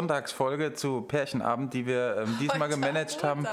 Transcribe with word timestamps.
Sonntagsfolge 0.00 0.72
zu 0.72 1.02
Pärchenabend, 1.02 1.74
die 1.74 1.84
wir 1.84 2.16
ähm, 2.22 2.38
diesmal 2.40 2.68
Heute 2.68 2.80
gemanagt 2.80 3.22
haben, 3.22 3.46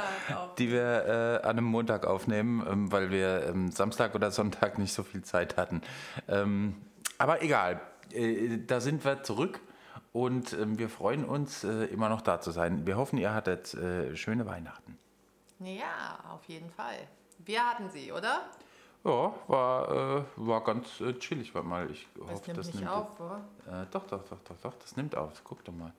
die 0.58 0.72
wir 0.72 1.42
äh, 1.44 1.46
an 1.46 1.58
einem 1.58 1.66
Montag 1.66 2.06
aufnehmen, 2.08 2.66
ähm, 2.66 2.90
weil 2.90 3.12
wir 3.12 3.48
ähm, 3.48 3.70
Samstag 3.70 4.16
oder 4.16 4.32
Sonntag 4.32 4.78
nicht 4.78 4.94
so 4.94 5.04
viel 5.04 5.24
Zeit 5.24 5.58
hatten. 5.58 5.82
Ähm, 6.30 6.78
aber 7.18 7.42
egal, 7.42 7.82
äh, 8.14 8.60
da 8.66 8.80
sind 8.80 9.04
wir 9.04 9.24
zurück 9.24 9.60
und 10.14 10.54
ähm, 10.54 10.80
wir 10.80 10.88
freuen 10.88 11.26
uns, 11.26 11.66
äh, 11.66 11.84
immer 11.88 12.08
noch 12.08 12.22
da 12.22 12.40
zu 12.40 12.52
sein. 12.52 12.88
Wir 12.88 12.96
hoffen, 12.96 13.18
ihr 13.18 13.34
hattet 13.34 13.74
äh, 13.74 14.16
schöne 14.16 14.46
Weihnachten. 14.46 14.98
Ja, 15.60 16.20
auf 16.34 16.46
jeden 16.46 16.70
Fall. 16.70 16.96
Wir 17.40 17.62
hatten 17.62 17.90
sie, 17.90 18.14
oder? 18.14 18.44
Ja, 19.04 19.34
war, 19.48 19.92
äh, 19.92 20.24
war 20.38 20.64
ganz 20.64 21.02
äh, 21.02 21.14
chillig, 21.20 21.54
warte 21.54 21.68
mal. 21.68 21.92
Ich 21.92 22.08
Das 22.16 22.24
hoffe, 22.24 22.44
nimmt 22.48 22.58
das 22.58 22.68
nicht 22.68 22.80
nimmt 22.80 22.90
auf, 22.90 23.20
oder? 23.20 23.42
Äh, 23.68 23.86
doch, 23.92 24.08
doch, 24.08 24.24
doch, 24.24 24.40
doch, 24.40 24.58
doch, 24.64 24.74
das 24.76 24.96
nimmt 24.96 25.14
auf. 25.18 25.42
Guck 25.44 25.66
doch 25.66 25.74
mal. 25.74 25.92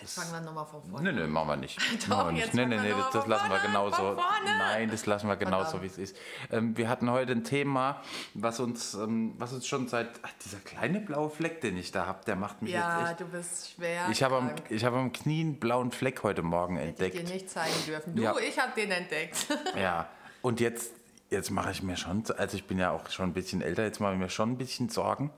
Jetzt 0.00 0.14
fangen 0.14 0.32
wir 0.32 0.40
nochmal 0.40 0.66
von 0.66 0.82
vorne 0.82 1.12
Nee, 1.12 1.20
nee, 1.20 1.26
machen 1.26 1.48
wir 1.48 1.56
nicht. 1.56 1.78
Doch, 2.02 2.08
machen 2.18 2.36
wir 2.36 2.44
nicht. 2.44 2.54
Wir 2.56 2.66
nee, 2.66 2.90
noch 2.90 3.04
das, 3.06 3.12
das 3.12 3.26
lassen 3.26 3.50
wir 3.50 3.58
genauso. 3.58 4.16
Nein, 4.44 4.90
das 4.90 5.06
lassen 5.06 5.26
wir 5.28 5.36
genauso, 5.36 5.82
wie 5.82 5.86
es 5.86 5.98
ist. 5.98 6.16
Ähm, 6.50 6.76
wir 6.76 6.88
hatten 6.88 7.10
heute 7.10 7.32
ein 7.32 7.42
Thema, 7.44 8.00
was 8.34 8.60
uns, 8.60 8.94
ähm, 8.94 9.34
was 9.38 9.52
uns 9.52 9.66
schon 9.66 9.88
seit. 9.88 10.08
Ach, 10.22 10.30
dieser 10.44 10.58
kleine 10.58 11.00
blaue 11.00 11.30
Fleck, 11.30 11.60
den 11.60 11.76
ich 11.76 11.90
da 11.90 12.06
habe, 12.06 12.24
der 12.26 12.36
macht 12.36 12.62
mich 12.62 12.72
Ja, 12.72 13.00
jetzt 13.00 13.10
echt. 13.10 13.20
du 13.20 13.24
bist 13.26 13.70
schwer. 13.74 14.08
Ich 14.10 14.22
habe 14.22 14.36
am, 14.36 14.50
ich 14.68 14.84
hab 14.84 14.94
am 14.94 15.12
Knie 15.12 15.40
einen 15.40 15.58
blauen 15.58 15.90
Fleck 15.90 16.22
heute 16.22 16.42
Morgen 16.42 16.76
Hätte 16.76 17.06
ich 17.06 17.12
dir 17.12 17.20
entdeckt. 17.20 17.34
nicht 17.34 17.50
zeigen 17.50 17.74
dürfen. 17.86 18.14
Du, 18.14 18.22
Ja. 18.22 18.36
ich 18.38 18.58
habe 18.58 18.72
den 18.76 18.90
entdeckt. 18.90 19.46
Ja, 19.76 20.08
und 20.42 20.60
jetzt, 20.60 20.92
jetzt 21.30 21.50
mache 21.50 21.70
ich 21.72 21.82
mir 21.82 21.96
schon, 21.96 22.22
also 22.36 22.56
ich 22.56 22.64
bin 22.66 22.78
ja 22.78 22.90
auch 22.90 23.08
schon 23.10 23.30
ein 23.30 23.32
bisschen 23.32 23.62
älter, 23.62 23.82
jetzt 23.84 24.00
mache 24.00 24.12
ich 24.14 24.18
mir 24.18 24.30
schon 24.30 24.52
ein 24.52 24.58
bisschen 24.58 24.88
Sorgen, 24.88 25.30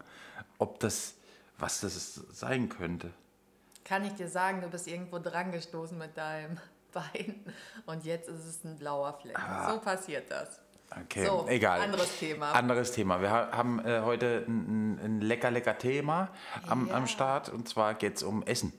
ob 0.59 0.79
das, 0.81 1.15
was 1.59 1.81
das 1.81 2.15
sein 2.33 2.69
könnte. 2.69 3.11
Kann 3.91 4.05
ich 4.05 4.15
dir 4.15 4.29
sagen, 4.29 4.61
du 4.61 4.69
bist 4.69 4.87
irgendwo 4.87 5.19
dran 5.19 5.51
gestoßen 5.51 5.99
mit 5.99 6.17
deinem 6.17 6.59
Bein 6.93 7.45
und 7.87 8.05
jetzt 8.05 8.29
ist 8.29 8.45
es 8.45 8.63
ein 8.65 8.77
blauer 8.79 9.19
Fleck. 9.21 9.37
Ah. 9.37 9.73
So 9.73 9.81
passiert 9.81 10.31
das. 10.31 10.61
Okay, 11.05 11.27
So, 11.27 11.47
egal. 11.49 11.81
anderes 11.81 12.17
Thema. 12.19 12.53
Anderes 12.53 12.93
Thema. 12.93 13.21
Wir 13.21 13.31
ha- 13.33 13.51
haben 13.51 13.85
äh, 13.85 14.01
heute 14.03 14.45
ein, 14.47 14.99
ein- 15.03 15.21
lecker, 15.21 15.51
lecker 15.51 15.77
Thema 15.77 16.29
am, 16.69 16.87
Ja. 16.87 16.95
am 16.95 17.09
Start 17.09 17.49
und 17.49 17.69
zwar 17.69 17.95
geht 17.95 18.17
es 18.17 18.23
um 18.23 18.45
Essen. 18.45 18.73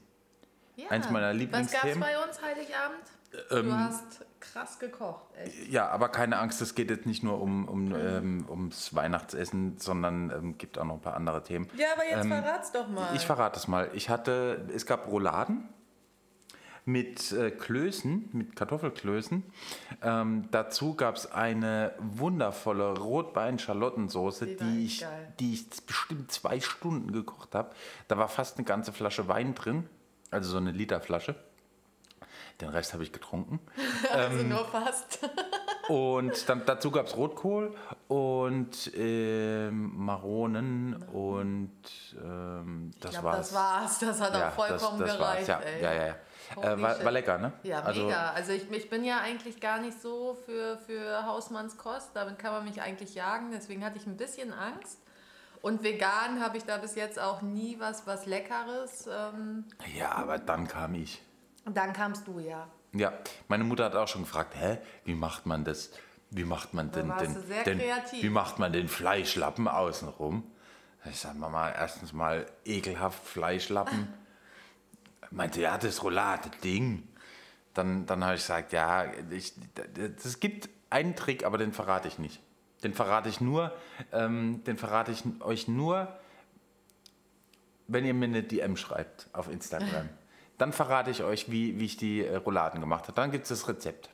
Ja. 0.78 0.89
Eins 0.92 1.09
meiner 1.09 1.30
Was 1.32 1.36
Lieblingsthemen. 1.36 2.00
gab's 2.00 2.14
bei 2.14 2.23
uns 2.26 2.42
Heiligabend? 2.42 3.04
Ähm, 3.50 3.66
du 3.68 3.74
hast 3.74 4.26
krass 4.40 4.80
gekocht, 4.80 5.26
echt. 5.38 5.70
Ja, 5.70 5.88
aber 5.90 6.10
keine 6.10 6.38
Angst, 6.40 6.62
es 6.62 6.76
geht 6.76 6.90
jetzt 6.90 7.06
nicht 7.06 7.24
nur 7.24 7.40
um, 7.42 7.68
um, 7.68 7.96
ähm, 7.96 8.46
ums 8.50 8.94
Weihnachtsessen, 8.94 9.78
sondern 9.78 10.32
ähm, 10.32 10.58
gibt 10.58 10.78
auch 10.78 10.84
noch 10.84 10.96
ein 10.96 11.02
paar 11.02 11.16
andere 11.16 11.44
Themen. 11.44 11.70
Ja, 11.78 11.88
aber 11.94 12.06
jetzt 12.06 12.26
Ähm, 12.26 12.32
verrat's 12.32 12.72
doch 12.72 12.88
mal. 12.88 13.16
Ich 13.16 13.26
verrate 13.26 13.60
es 13.60 13.68
mal. 13.68 13.90
Ich 13.94 14.10
hatte, 14.10 14.68
es 14.73 14.86
gab 14.86 15.08
Rouladen 15.08 15.70
mit 16.84 17.32
äh, 17.32 17.52
Klößen, 17.52 18.30
mit 18.34 18.56
Kartoffelklößen. 18.56 19.44
Ähm, 20.02 20.48
dazu 20.52 20.95
gab 20.95 21.16
es 21.16 21.32
eine 21.32 21.94
wundervolle 22.00 22.98
Rotbein-Schalottensoße, 22.98 24.48
Die 24.48 24.56
die, 24.58 24.86
echt 24.86 24.94
ich, 24.95 25.02
geil. 25.02 25.34
die 25.40 25.54
ich 25.54 25.70
bestimmt 25.86 26.32
zwei 26.32 26.60
Stunden 26.60 27.12
gekocht 27.12 27.54
habe. 27.56 27.70
Da 28.08 28.18
war 28.18 28.28
fast 28.28 28.58
eine 28.58 28.66
ganze 28.66 28.92
Flasche 28.92 29.28
Wein 29.28 29.54
drin, 29.54 29.88
also 30.32 30.50
so 30.50 30.58
eine 30.58 30.72
Literflasche. 30.72 31.36
Den 32.60 32.70
Rest 32.70 32.94
habe 32.94 33.04
ich 33.04 33.12
getrunken. 33.12 33.60
also 34.12 34.40
ähm, 34.40 34.50
nur 34.50 34.66
fast. 34.66 35.20
Und 35.88 36.48
dann, 36.48 36.66
dazu 36.66 36.92
gab 36.92 37.08
es 37.08 37.18
Rotkohl 37.18 37.76
und 38.08 38.92
ähm, 38.96 39.92
Maronen 39.98 41.04
und 41.12 41.72
ähm, 42.24 42.92
das 43.00 43.12
ich 43.12 43.20
glaube, 43.20 43.36
war's. 43.36 43.50
das 43.50 43.54
war's. 43.54 44.00
Das 44.00 44.22
hat 44.22 44.36
auch 44.36 44.52
vollkommen 44.52 45.00
das, 45.00 45.10
das 45.10 45.18
gereicht. 45.18 45.48
Ja, 45.50 45.62
ja, 45.82 45.94
ja. 45.94 46.06
ja. 46.06 46.16
Äh, 46.74 46.82
war, 46.82 47.04
war 47.04 47.12
lecker, 47.12 47.38
ne? 47.40 47.52
Ja, 47.64 47.82
also, 47.82 48.04
mega. 48.04 48.32
Also 48.32 48.54
ich, 48.54 48.70
ich 48.72 48.90
bin 48.90 49.04
ja 49.04 49.20
eigentlich 49.20 49.60
gar 49.60 49.80
nicht 49.80 50.00
so 50.02 50.38
für, 50.46 50.78
für 50.78 51.26
Hausmannskost. 51.26 52.12
Damit 52.14 52.40
kann 52.40 52.54
man 52.54 52.64
mich 52.64 52.82
eigentlich 52.82 53.16
jagen. 53.16 53.52
Deswegen 53.52 53.84
hatte 53.84 53.98
ich 53.98 54.06
ein 54.06 54.17
bisschen 54.17 54.54
Angst. 54.54 55.00
Und 55.61 55.84
vegan 55.84 56.42
habe 56.42 56.58
ich 56.58 56.64
da 56.64 56.78
bis 56.78 56.95
jetzt 56.95 57.20
auch 57.20 57.42
nie 57.42 57.80
was, 57.80 58.08
was 58.08 58.26
Leckeres. 58.26 59.08
Ähm, 59.08 59.66
Ja, 59.95 60.14
aber 60.14 60.40
dann 60.40 60.67
kam 60.67 60.95
ich. 60.95 61.22
Und 61.66 61.77
dann 61.77 61.94
kamst 61.94 62.27
du 62.27 62.39
ja. 62.39 62.67
Ja, 62.94 63.14
meine 63.48 63.64
Mutter 63.64 63.86
hat 63.86 63.95
auch 63.95 64.08
schon 64.08 64.23
gefragt, 64.23 64.55
hä, 64.55 64.77
wie 65.05 65.16
macht 65.16 65.45
man 65.45 65.64
das? 65.64 65.92
Wie 66.30 66.45
macht 66.45 66.73
man 66.73 66.92
denn, 66.92 67.11
den, 67.20 67.66
den, 67.66 67.82
wie 68.22 68.30
macht 68.30 68.58
man 68.58 68.72
den 68.72 68.88
Fleischlappen 68.88 69.67
außenrum? 69.67 70.49
Ich 71.10 71.20
sag 71.20 71.36
Mama, 71.36 71.72
erstens 71.72 72.14
mal 72.14 72.45
ekelhaft 72.64 73.26
Fleischlappen. 73.26 74.08
Meinte, 75.32 75.61
ja, 75.61 75.77
das 75.77 76.04
Roulade-Ding. 76.04 77.08
Dann, 77.73 78.05
dann 78.05 78.23
habe 78.23 78.36
ich 78.36 78.42
gesagt, 78.42 78.73
ja, 78.73 79.05
es 79.05 80.39
gibt 80.39 80.70
einen 80.89 81.16
Trick, 81.16 81.45
aber 81.45 81.58
den 81.58 81.73
verrate 81.73 82.08
ich 82.08 82.20
nicht. 82.20 82.42
Den 82.83 82.93
verrate 82.93 83.30
ich 83.30 83.42
nur, 83.42 83.73
ähm, 84.11 84.64
den 84.66 84.78
verrate 84.78 85.11
ich 85.11 85.23
euch 85.42 85.67
nur, 85.67 86.08
wenn 87.88 88.05
ihr 88.05 88.14
mir 88.14 88.26
eine 88.26 88.43
DM 88.43 88.76
schreibt 88.78 89.30
auf 89.33 89.49
Instagram. 89.49 90.10
Dann 90.61 90.73
verrate 90.73 91.10
ich 91.10 91.23
euch, 91.23 91.49
wie, 91.49 91.80
wie 91.80 91.86
ich 91.86 91.98
die 91.98 92.23
äh, 92.23 92.36
Rouladen 92.36 92.80
gemacht 92.82 93.05
habe. 93.05 93.14
Dann 93.14 93.32
gibt 93.32 93.44
es 93.45 93.49
das 93.49 93.67
Rezept. 93.67 94.10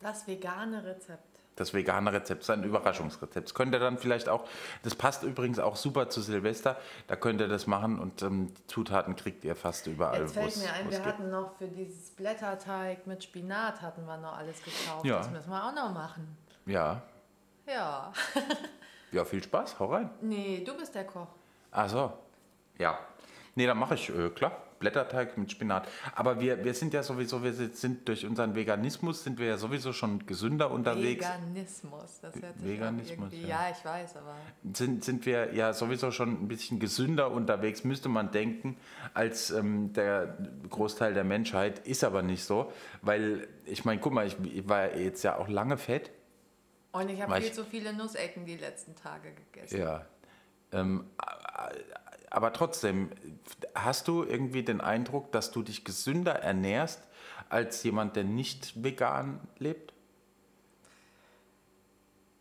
Das 0.00 0.28
vegane 0.28 0.84
Rezept. 0.84 1.24
Das 1.56 1.74
vegane 1.74 2.12
Rezept, 2.12 2.42
das 2.42 2.48
ist 2.50 2.54
ein 2.54 2.62
Überraschungsrezept. 2.62 3.48
Das 3.48 3.54
könnt 3.54 3.74
ihr 3.74 3.80
dann 3.80 3.98
vielleicht 3.98 4.28
auch, 4.28 4.44
das 4.84 4.94
passt 4.94 5.24
übrigens 5.24 5.58
auch 5.58 5.74
super 5.74 6.08
zu 6.10 6.20
Silvester, 6.20 6.76
da 7.08 7.16
könnt 7.16 7.40
ihr 7.40 7.48
das 7.48 7.66
machen 7.66 7.98
und 7.98 8.22
ähm, 8.22 8.54
die 8.54 8.66
Zutaten 8.68 9.16
kriegt 9.16 9.42
ihr 9.44 9.56
fast 9.56 9.88
überall, 9.88 10.20
Jetzt 10.20 10.34
fällt 10.34 10.56
mir 10.58 10.72
ein, 10.72 10.88
wir 10.88 10.98
geht. 10.98 11.06
hatten 11.08 11.30
noch 11.30 11.56
für 11.56 11.66
dieses 11.66 12.10
Blätterteig 12.10 13.08
mit 13.08 13.24
Spinat 13.24 13.82
hatten 13.82 14.06
wir 14.06 14.16
noch 14.18 14.38
alles 14.38 14.62
gekauft. 14.62 15.04
Ja. 15.04 15.16
Das 15.18 15.30
müssen 15.32 15.50
wir 15.50 15.64
auch 15.64 15.74
noch 15.74 15.92
machen. 15.92 16.36
Ja, 16.66 17.02
Ja. 17.66 18.12
ja, 19.10 19.24
viel 19.24 19.42
Spaß, 19.42 19.80
hau 19.80 19.86
rein. 19.86 20.08
Nee, 20.20 20.62
du 20.64 20.76
bist 20.76 20.94
der 20.94 21.04
Koch. 21.08 21.26
Ach 21.72 21.88
so, 21.88 22.12
ja. 22.78 22.96
Nee, 23.58 23.66
dann 23.66 23.76
mache 23.76 23.96
ich, 23.96 24.08
äh, 24.16 24.30
klar, 24.30 24.52
Blätterteig 24.78 25.36
mit 25.36 25.50
Spinat. 25.50 25.88
Aber 26.14 26.38
wir, 26.38 26.64
wir 26.64 26.74
sind 26.74 26.94
ja 26.94 27.02
sowieso, 27.02 27.42
wir 27.42 27.52
sind 27.52 28.06
durch 28.06 28.24
unseren 28.24 28.54
Veganismus, 28.54 29.24
sind 29.24 29.40
wir 29.40 29.48
ja 29.48 29.58
sowieso 29.58 29.92
schon 29.92 30.24
gesünder 30.26 30.70
unterwegs. 30.70 31.26
Veganismus, 31.26 32.20
das 32.22 32.40
hört 32.40 32.56
sich 32.56 32.68
Veganismus, 32.68 33.32
irgendwie, 33.32 33.48
ja. 33.48 33.68
ja. 33.68 33.76
ich 33.76 33.84
weiß, 33.84 34.16
aber 34.18 34.36
sind, 34.72 35.02
sind 35.02 35.26
wir 35.26 35.54
ja 35.54 35.72
sowieso 35.72 36.12
schon 36.12 36.44
ein 36.44 36.46
bisschen 36.46 36.78
gesünder 36.78 37.32
unterwegs, 37.32 37.82
müsste 37.82 38.08
man 38.08 38.30
denken, 38.30 38.76
als 39.12 39.50
ähm, 39.50 39.92
der 39.92 40.38
Großteil 40.70 41.14
der 41.14 41.24
Menschheit. 41.24 41.80
Ist 41.80 42.04
aber 42.04 42.22
nicht 42.22 42.44
so, 42.44 42.72
weil 43.02 43.48
ich 43.64 43.84
meine, 43.84 44.00
guck 44.00 44.12
mal, 44.12 44.24
ich, 44.24 44.36
ich 44.54 44.68
war 44.68 44.94
jetzt 44.94 45.24
ja 45.24 45.36
auch 45.36 45.48
lange 45.48 45.78
fett. 45.78 46.12
und 46.92 47.08
ich 47.10 47.20
habe 47.20 47.34
viel 47.34 47.44
ich- 47.46 47.54
zu 47.54 47.64
viele 47.64 47.92
Nussecken 47.92 48.46
die 48.46 48.56
letzten 48.56 48.94
Tage 48.94 49.32
gegessen. 49.32 49.80
Ja. 49.80 50.06
Ähm, 50.70 51.06
aber 52.30 52.52
trotzdem, 52.52 53.10
hast 53.74 54.08
du 54.08 54.24
irgendwie 54.24 54.62
den 54.62 54.80
Eindruck, 54.80 55.32
dass 55.32 55.50
du 55.50 55.62
dich 55.62 55.84
gesünder 55.84 56.34
ernährst 56.34 57.02
als 57.48 57.82
jemand, 57.82 58.16
der 58.16 58.24
nicht 58.24 58.82
vegan 58.82 59.40
lebt? 59.58 59.92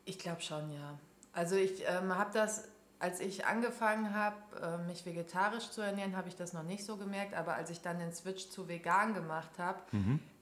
Ich 0.06 0.20
glaube 0.20 0.42
schon, 0.42 0.72
ja. 0.72 0.98
Also 1.34 1.56
ich 1.56 1.84
ähm, 1.88 2.18
habe 2.18 2.32
das, 2.34 2.68
als 3.00 3.20
ich 3.20 3.46
angefangen 3.46 4.14
habe, 4.14 4.36
äh, 4.62 4.78
mich 4.88 5.06
vegetarisch 5.06 5.70
zu 5.70 5.82
ernähren, 5.82 6.18
habe 6.18 6.30
ich 6.30 6.36
das 6.36 6.54
noch 6.54 6.64
nicht 6.64 6.84
so 6.84 6.98
gemerkt. 6.98 7.34
Aber 7.34 7.56
als 7.56 7.70
ich 7.70 7.82
dann 7.82 8.00
den 8.00 8.14
Switch 8.14 8.50
zu 8.50 8.68
vegan 8.68 9.14
gemacht 9.14 9.60
habe, 9.60 9.80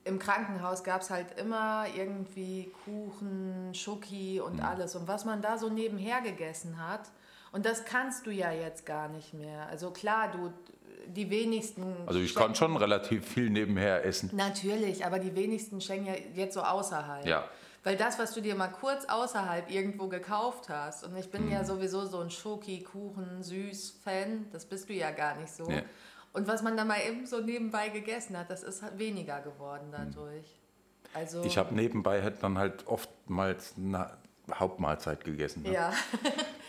im 0.04 0.18
Krankenhaus 0.20 0.84
gab 0.84 1.02
es 1.02 1.10
halt 1.10 1.38
immer 1.38 1.86
irgendwie 1.96 2.72
Kuchen, 2.84 3.74
Schoki 3.74 4.40
und 4.40 4.60
alles. 4.60 4.94
Und 4.94 5.08
was 5.08 5.24
man 5.24 5.42
da 5.42 5.58
so 5.58 5.68
nebenher 5.68 6.20
gegessen 6.20 6.78
hat, 6.78 7.10
und 7.56 7.64
das 7.64 7.86
kannst 7.86 8.26
du 8.26 8.30
ja 8.30 8.52
jetzt 8.52 8.84
gar 8.84 9.08
nicht 9.08 9.32
mehr. 9.32 9.66
Also 9.70 9.90
klar, 9.90 10.30
du, 10.30 10.52
die 11.06 11.30
wenigsten... 11.30 11.96
Also 12.04 12.20
ich 12.20 12.34
kann 12.34 12.54
schon 12.54 12.76
relativ 12.76 13.26
viel 13.26 13.48
nebenher 13.48 14.04
essen. 14.04 14.28
Natürlich, 14.34 15.06
aber 15.06 15.18
die 15.18 15.34
wenigsten 15.34 15.80
schenken 15.80 16.04
ja 16.08 16.14
jetzt 16.34 16.52
so 16.52 16.60
außerhalb. 16.60 17.24
Ja. 17.24 17.48
Weil 17.82 17.96
das, 17.96 18.18
was 18.18 18.34
du 18.34 18.42
dir 18.42 18.56
mal 18.56 18.68
kurz 18.68 19.06
außerhalb 19.06 19.70
irgendwo 19.70 20.08
gekauft 20.08 20.68
hast, 20.68 21.04
und 21.04 21.16
ich 21.16 21.30
bin 21.30 21.46
Mhm. 21.46 21.52
ja 21.52 21.64
sowieso 21.64 22.04
so 22.04 22.20
ein 22.20 22.28
Schoki, 22.28 22.82
Kuchen, 22.82 23.42
Süß-Fan, 23.42 24.48
das 24.52 24.66
bist 24.66 24.90
du 24.90 24.92
ja 24.92 25.10
gar 25.10 25.36
nicht 25.36 25.54
so. 25.54 25.64
Nee. 25.64 25.82
Und 26.34 26.46
was 26.46 26.62
man 26.62 26.76
da 26.76 26.84
mal 26.84 27.00
eben 27.08 27.24
so 27.24 27.40
nebenbei 27.40 27.88
gegessen 27.88 28.36
hat, 28.36 28.50
das 28.50 28.64
ist 28.64 28.82
weniger 28.98 29.40
geworden 29.40 29.86
dadurch. 29.92 30.44
Also, 31.14 31.42
Ich 31.42 31.56
habe 31.56 31.74
nebenbei 31.74 32.22
halt 32.22 32.42
dann 32.42 32.58
halt 32.58 32.86
oftmals 32.86 33.72
eine 33.78 34.10
Hauptmahlzeit 34.52 35.24
gegessen. 35.24 35.62
Ne? 35.62 35.72
ja. 35.72 35.92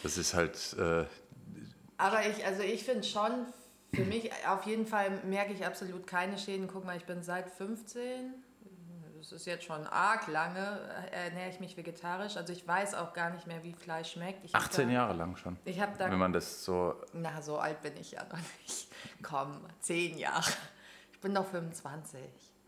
Das 0.03 0.17
ist 0.17 0.33
halt, 0.33 0.75
äh, 0.79 1.05
Aber 1.97 2.25
ich, 2.25 2.45
also 2.45 2.61
ich 2.63 2.83
finde 2.83 3.03
schon, 3.03 3.31
für 3.93 4.03
mich 4.05 4.29
auf 4.47 4.65
jeden 4.65 4.85
Fall 4.85 5.09
merke 5.25 5.53
ich 5.53 5.65
absolut 5.65 6.05
keine 6.07 6.37
Schäden. 6.37 6.67
Guck 6.67 6.85
mal, 6.85 6.97
ich 6.97 7.05
bin 7.05 7.23
seit 7.23 7.49
15, 7.49 8.33
das 9.17 9.31
ist 9.31 9.45
jetzt 9.47 9.63
schon 9.65 9.85
arg 9.87 10.27
lange, 10.27 10.79
ernähre 11.11 11.49
ich 11.49 11.59
mich 11.59 11.75
vegetarisch. 11.75 12.37
Also 12.37 12.53
ich 12.53 12.67
weiß 12.67 12.93
auch 12.93 13.13
gar 13.13 13.31
nicht 13.31 13.47
mehr, 13.47 13.63
wie 13.63 13.73
Fleisch 13.73 14.11
schmeckt. 14.13 14.45
Ich 14.45 14.53
hab 14.53 14.61
18 14.61 14.87
da, 14.89 14.93
Jahre 14.93 15.13
lang 15.15 15.35
schon. 15.37 15.57
Ich 15.65 15.79
habe 15.81 15.93
da 15.97 16.09
Wenn 16.11 16.19
man 16.19 16.33
das 16.33 16.63
so, 16.63 16.93
Na, 17.13 17.41
so 17.41 17.57
alt 17.57 17.81
bin 17.81 17.97
ich 17.97 18.11
ja 18.11 18.23
noch 18.25 18.37
nicht. 18.61 18.87
Komm, 19.23 19.61
zehn 19.79 20.17
Jahre. 20.17 20.51
Ich 21.11 21.19
bin 21.19 21.33
doch 21.33 21.47
25. 21.47 22.19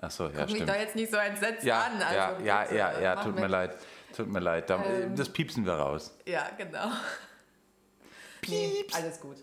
Ach 0.02 0.10
so, 0.10 0.24
ja, 0.24 0.30
Guck 0.30 0.40
mich 0.48 0.52
stimmt. 0.56 0.70
doch 0.70 0.76
jetzt 0.76 0.96
nicht 0.96 1.12
so 1.12 1.18
entsetzt 1.18 1.64
Ja, 1.64 1.84
an. 1.84 2.02
Also 2.02 2.44
ja, 2.44 2.64
ja, 2.66 2.74
ja, 2.74 3.00
ja, 3.00 3.16
tut 3.18 3.36
mir 3.36 3.42
mich- 3.42 3.52
leid. 3.52 3.78
Tut 4.16 4.28
mir 4.28 4.40
leid. 4.40 4.70
Da, 4.70 4.84
Ähm. 4.84 5.16
das 5.16 5.30
piepsen 5.30 5.66
wir 5.66 5.74
raus. 5.74 6.14
Ja, 6.26 6.50
genau. 6.58 6.90
Nee, 8.48 8.86
alles 8.94 9.20
gut. 9.20 9.38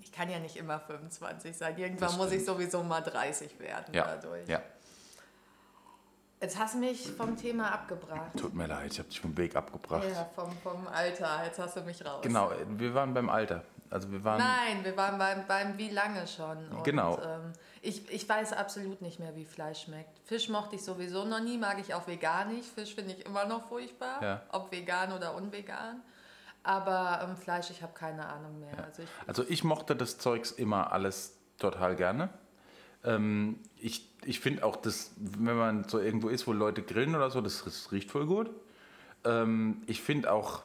Ich 0.00 0.12
kann 0.12 0.30
ja 0.30 0.38
nicht 0.38 0.56
immer 0.56 0.80
25 0.80 1.56
sein. 1.56 1.76
Irgendwann 1.76 2.16
muss 2.16 2.32
ich 2.32 2.44
sowieso 2.44 2.82
mal 2.82 3.00
30 3.02 3.58
werden 3.60 3.94
Ja, 3.94 4.04
dadurch. 4.06 4.48
ja, 4.48 4.62
Jetzt 6.40 6.58
hast 6.58 6.74
du 6.74 6.78
mich 6.78 7.10
vom 7.12 7.36
Thema 7.36 7.72
abgebracht. 7.72 8.36
tut 8.38 8.54
mir 8.54 8.66
leid. 8.66 8.92
Ich 8.92 8.98
habe 8.98 9.08
dich 9.08 9.20
vom 9.20 9.36
Weg 9.38 9.56
abgebracht. 9.56 10.04
Ja, 10.12 10.28
vom, 10.34 10.52
vom 10.62 10.86
Alter. 10.86 11.44
Jetzt 11.44 11.58
hast 11.58 11.76
du 11.76 11.80
mich 11.80 12.04
raus. 12.04 12.20
Genau, 12.22 12.52
wir 12.76 12.94
waren 12.94 13.14
beim 13.14 13.28
Alter. 13.30 13.64
Also 13.90 14.10
wir 14.10 14.22
waren. 14.24 14.38
Nein, 14.38 14.84
wir 14.84 14.96
waren 14.96 15.18
beim, 15.18 15.46
beim 15.46 15.78
Wie 15.78 15.90
lange 15.90 16.26
schon. 16.26 16.68
Und, 16.68 16.84
Genau. 16.84 17.18
Ähm, 17.18 17.52
ich, 17.82 18.10
ich 18.10 18.28
weiß 18.28 18.52
absolut 18.52 19.00
nicht 19.02 19.20
mehr, 19.20 19.34
wie 19.36 19.44
Fleisch 19.44 19.82
schmeckt. 19.84 20.18
Fisch 20.24 20.48
mochte 20.48 20.76
ich 20.76 20.82
sowieso 20.84 21.24
noch 21.24 21.40
nie, 21.40 21.56
mag 21.58 21.78
ich 21.80 21.94
auch 21.94 22.06
vegan 22.06 22.52
nicht. 22.54 22.68
Fisch 22.68 22.94
finde 22.94 23.12
ich 23.14 23.24
immer 23.26 23.44
noch 23.44 23.68
furchtbar, 23.68 24.22
Ja. 24.22 24.42
ob 24.50 24.72
vegan 24.72 25.12
oder 25.12 25.34
unvegan. 25.34 26.02
Aber 26.62 27.20
ähm, 27.22 27.36
Fleisch, 27.36 27.70
ich 27.70 27.82
habe 27.82 27.92
keine 27.94 28.26
Ahnung 28.26 28.58
mehr. 28.58 28.84
Also 28.84 29.02
ich, 29.02 29.08
Also 29.26 29.44
ich 29.48 29.62
mochte 29.62 29.94
das 29.94 30.18
Zeugs 30.18 30.50
immer 30.50 30.92
alles 30.92 31.36
total 31.58 31.94
gerne. 31.94 32.28
Ähm, 33.04 33.60
ich 33.76 34.10
ich 34.24 34.40
finde 34.40 34.64
auch, 34.64 34.74
das, 34.74 35.12
wenn 35.16 35.56
man 35.56 35.88
so 35.88 36.00
irgendwo 36.00 36.28
ist, 36.28 36.48
wo 36.48 36.52
Leute 36.52 36.82
grillen 36.82 37.14
oder 37.14 37.30
so, 37.30 37.40
das, 37.40 37.62
das 37.64 37.92
riecht 37.92 38.10
voll 38.10 38.26
gut. 38.26 38.50
Ähm, 39.24 39.82
ich 39.86 40.02
finde 40.02 40.32
auch 40.32 40.64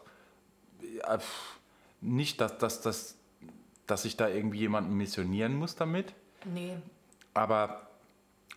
ja, 0.98 1.20
pff, 1.20 1.60
nicht, 2.02 2.42
dass, 2.42 2.58
dass, 2.58 2.82
dass, 2.82 3.18
dass 3.88 4.06
ich 4.06 4.18
da 4.18 4.28
irgendwie 4.28 4.60
jemanden 4.60 4.96
missionieren 4.96 5.56
muss 5.56 5.76
damit. 5.76 6.14
nee, 6.46 6.76
Aber, 7.34 7.88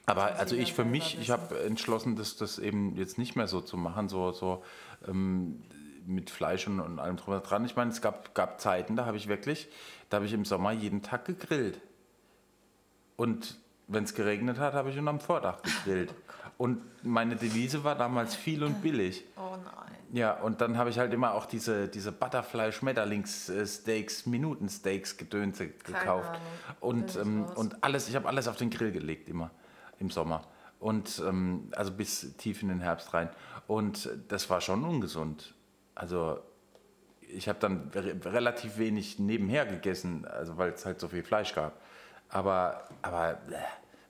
aber 0.07 0.37
also 0.37 0.57
ich 0.57 0.73
für 0.73 0.85
mich, 0.85 1.19
ich 1.21 1.31
habe 1.31 1.61
entschlossen, 1.61 2.17
das, 2.17 2.37
das 2.37 2.59
eben 2.59 2.97
jetzt 2.97 3.19
nicht 3.19 3.37
mehr 3.37 3.47
so 3.47 3.61
zu 3.61 3.77
machen, 3.77 4.09
so, 4.09 4.33
so 4.33 4.65
ähm, 5.07 5.63
mit 6.07 6.31
Fleisch 6.31 6.67
und, 6.67 6.81
und 6.81 6.99
allem 6.99 7.17
drum 7.17 7.35
und 7.35 7.49
dran. 7.49 7.65
Ich 7.65 7.77
meine, 7.77 7.91
es 7.91 8.01
gab, 8.01 8.35
gab 8.35 8.61
Zeiten, 8.61 8.97
da 8.97 9.07
habe 9.07 9.17
ich 9.17 9.29
wirklich, 9.29 9.69
da 10.11 10.17
habe 10.17 10.27
ich 10.27 10.33
im 10.33 10.45
Sommer 10.45 10.73
jeden 10.73 11.03
Tag 11.03 11.25
gegrillt. 11.25 11.81
Und 13.17 13.59
wenn 13.87 14.05
es 14.05 14.15
geregnet 14.15 14.59
hat, 14.59 14.75
habe 14.75 14.91
ich 14.91 14.99
unterm 14.99 15.21
Vordach 15.21 15.63
gegrillt. 15.63 16.15
Und 16.57 16.83
meine 17.05 17.37
Devise 17.37 17.85
war 17.85 17.95
damals 17.97 18.35
viel 18.35 18.63
und 18.63 18.83
billig. 18.83 19.25
oh 19.37 19.57
nein. 19.57 19.94
Ja, 20.15 20.33
und 20.35 20.61
dann 20.61 20.79
habe 20.79 20.91
ich 20.91 20.99
halt 21.01 21.13
immer 21.13 21.35
auch 21.35 21.45
diese, 21.45 21.89
diese 21.89 22.13
Butterfly-Schmetterlings-Steaks, 22.13 24.27
Minuten-Steaks 24.27 25.17
gedönse 25.17 25.71
gekauft. 25.71 26.39
Und, 26.79 27.17
ähm, 27.17 27.47
und 27.57 27.83
alles, 27.83 28.09
ich 28.09 28.15
habe 28.15 28.29
alles 28.29 28.47
auf 28.47 28.55
den 28.55 28.71
Grill 28.71 28.93
gelegt 28.93 29.29
immer 29.29 29.51
im 29.99 30.11
Sommer. 30.11 30.47
Und 30.79 31.21
ähm, 31.27 31.67
also 31.73 31.91
bis 31.91 32.37
tief 32.37 32.63
in 32.63 32.69
den 32.69 32.79
Herbst 32.79 33.13
rein. 33.13 33.29
Und 33.67 34.09
das 34.29 34.49
war 34.51 34.61
schon 34.61 34.85
ungesund. 34.85 35.53
Also 35.97 36.39
ich 37.23 37.49
habe 37.49 37.59
dann 37.59 37.91
re 37.93 38.15
relativ 38.25 38.79
wenig 38.79 39.19
nebenher 39.19 39.67
gegessen, 39.67 40.27
also 40.27 40.57
weil 40.57 40.75
es 40.75 40.87
halt 40.87 41.01
so 41.01 41.09
viel 41.09 41.25
Fleisch 41.25 41.57
gab. 41.57 41.81
Aber, 42.29 42.87
aber 43.03 43.41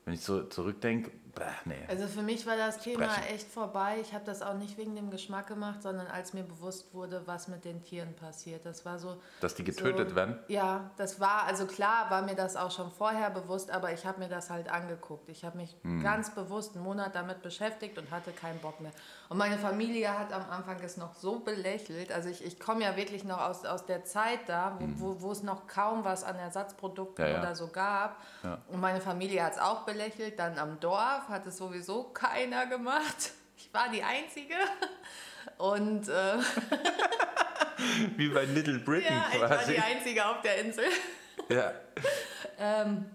wenn 0.04 0.12
ich 0.12 0.20
so 0.20 0.42
zurückdenke, 0.42 1.12
bleh, 1.34 1.44
nee. 1.64 1.84
Also 1.88 2.06
für 2.06 2.22
mich 2.22 2.46
war 2.46 2.56
das 2.56 2.78
Thema 2.78 3.06
Brechen. 3.06 3.34
echt 3.34 3.48
vorbei. 3.48 3.96
Ich 4.00 4.12
habe 4.14 4.24
das 4.24 4.42
auch 4.42 4.54
nicht 4.54 4.76
wegen 4.78 4.94
dem 4.96 5.10
Geschmack 5.10 5.46
gemacht, 5.46 5.82
sondern 5.82 6.06
als 6.06 6.32
mir 6.34 6.42
bewusst 6.44 6.92
wurde, 6.94 7.22
was 7.26 7.48
mit 7.48 7.64
den 7.64 7.82
Tieren 7.82 8.14
passiert. 8.14 8.64
Das 8.64 8.84
war 8.84 8.98
so. 8.98 9.16
Dass 9.40 9.54
die 9.54 9.64
getötet 9.64 10.10
so, 10.10 10.16
werden? 10.16 10.38
Ja, 10.48 10.90
das 10.96 11.20
war, 11.20 11.44
also 11.44 11.66
klar 11.66 12.10
war 12.10 12.22
mir 12.22 12.34
das 12.34 12.56
auch 12.56 12.70
schon 12.70 12.90
vorher 12.90 13.30
bewusst, 13.30 13.70
aber 13.70 13.92
ich 13.92 14.06
habe 14.06 14.20
mir 14.20 14.28
das 14.28 14.50
halt 14.50 14.70
angeguckt. 14.70 15.28
Ich 15.28 15.44
habe 15.44 15.56
mich 15.58 15.76
Hm. 15.82 16.02
ganz 16.02 16.34
bewusst 16.34 16.74
einen 16.76 16.84
Monat 16.84 17.14
damit 17.14 17.42
beschäftigt 17.42 17.98
und 17.98 18.10
hatte 18.10 18.30
keinen 18.32 18.58
Bock 18.60 18.80
mehr. 18.80 18.92
Und 19.28 19.38
meine 19.38 19.58
Familie 19.58 20.16
hat 20.18 20.32
am 20.32 20.48
Anfang 20.50 20.78
es 20.82 20.96
noch 20.96 21.14
so 21.14 21.40
belächelt. 21.40 22.12
Also 22.12 22.28
ich, 22.28 22.44
ich 22.44 22.60
komme 22.60 22.82
ja 22.84 22.96
wirklich 22.96 23.24
noch 23.24 23.40
aus, 23.40 23.64
aus 23.64 23.86
der 23.86 24.04
Zeit 24.04 24.40
da, 24.46 24.78
wo, 24.78 24.86
wo, 25.14 25.20
wo 25.22 25.32
es 25.32 25.42
noch 25.42 25.66
kaum 25.66 26.04
was 26.04 26.22
an 26.24 26.36
Ersatzprodukten 26.36 27.24
Hm. 27.24 27.30
Ja, 27.32 27.36
ja. 27.38 27.42
oder 27.42 27.54
so 27.54 27.68
gab. 27.68 28.16
Ja. 28.42 28.58
Und 28.68 28.80
meine 28.80 29.00
Familie 29.00 29.42
hat 29.44 29.52
es 29.54 29.58
auch 29.58 29.82
belächelt. 29.82 30.38
Dann 30.38 30.58
am 30.58 30.78
Dorf 30.80 31.23
hat 31.28 31.46
es 31.46 31.56
sowieso 31.58 32.04
keiner 32.04 32.66
gemacht. 32.66 33.32
Ich 33.56 33.72
war 33.72 33.88
die 33.88 34.02
Einzige. 34.02 34.54
Und 35.58 36.08
äh, 36.08 36.36
Wie 38.16 38.28
bei 38.28 38.44
Little 38.44 38.78
Britain 38.80 39.14
ja, 39.16 39.26
ich 39.32 39.40
war 39.40 39.48
quasi. 39.48 39.72
die 39.74 39.78
Einzige 39.78 40.26
auf 40.26 40.40
der 40.42 40.58
Insel. 40.58 40.84
Ja. 41.48 41.72
Ähm, 42.58 43.06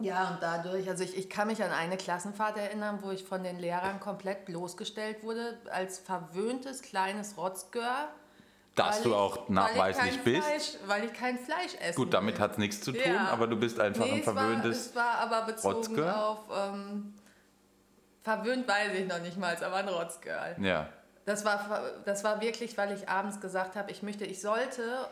ja, 0.00 0.30
und 0.30 0.42
dadurch, 0.42 0.88
also 0.88 1.04
ich, 1.04 1.16
ich 1.16 1.28
kann 1.28 1.46
mich 1.48 1.62
an 1.62 1.70
eine 1.70 1.96
Klassenfahrt 1.96 2.56
erinnern, 2.56 2.98
wo 3.02 3.10
ich 3.10 3.24
von 3.24 3.42
den 3.44 3.58
Lehrern 3.58 4.00
komplett 4.00 4.46
bloßgestellt 4.46 5.22
wurde 5.22 5.58
als 5.70 5.98
verwöhntes 5.98 6.82
kleines 6.82 7.36
Rotzgör. 7.36 8.08
Dass 8.76 9.02
du 9.02 9.14
auch 9.14 9.44
ich 9.44 9.48
nachweislich 9.50 10.20
bist. 10.22 10.46
Fleisch, 10.46 10.72
weil 10.86 11.04
ich 11.04 11.12
kein 11.12 11.38
Fleisch 11.38 11.74
esse. 11.80 11.96
Gut, 11.96 12.14
damit 12.14 12.38
hat 12.38 12.52
es 12.52 12.58
nichts 12.58 12.80
zu 12.80 12.92
tun, 12.92 13.02
Ja. 13.12 13.28
aber 13.28 13.46
du 13.46 13.56
bist 13.56 13.78
einfach 13.78 14.04
nee, 14.04 14.12
ein 14.12 14.20
es 14.20 14.26
war, 14.26 14.34
verwöhntes. 14.34 14.86
es 14.86 14.96
war 14.96 15.14
aber 15.18 15.42
bezogen 15.42 15.74
Rotzgirl? 15.74 16.10
auf, 16.10 16.38
ähm, 16.56 17.14
verwöhnt 18.22 18.66
weiß 18.68 18.92
ich 18.94 19.06
noch 19.06 19.20
nicht 19.20 19.36
mal, 19.38 19.56
aber 19.62 19.76
ein 19.76 19.88
Rotzgirl. 19.88 20.56
Ja. 20.60 20.88
Das 21.26 21.44
war, 21.44 21.82
das 22.04 22.24
war 22.24 22.40
wirklich, 22.40 22.76
weil 22.76 22.92
ich 22.92 23.08
abends 23.08 23.40
gesagt 23.40 23.76
habe, 23.76 23.90
ich 23.90 24.02
möchte, 24.02 24.24
ich 24.24 24.40
sollte 24.40 25.08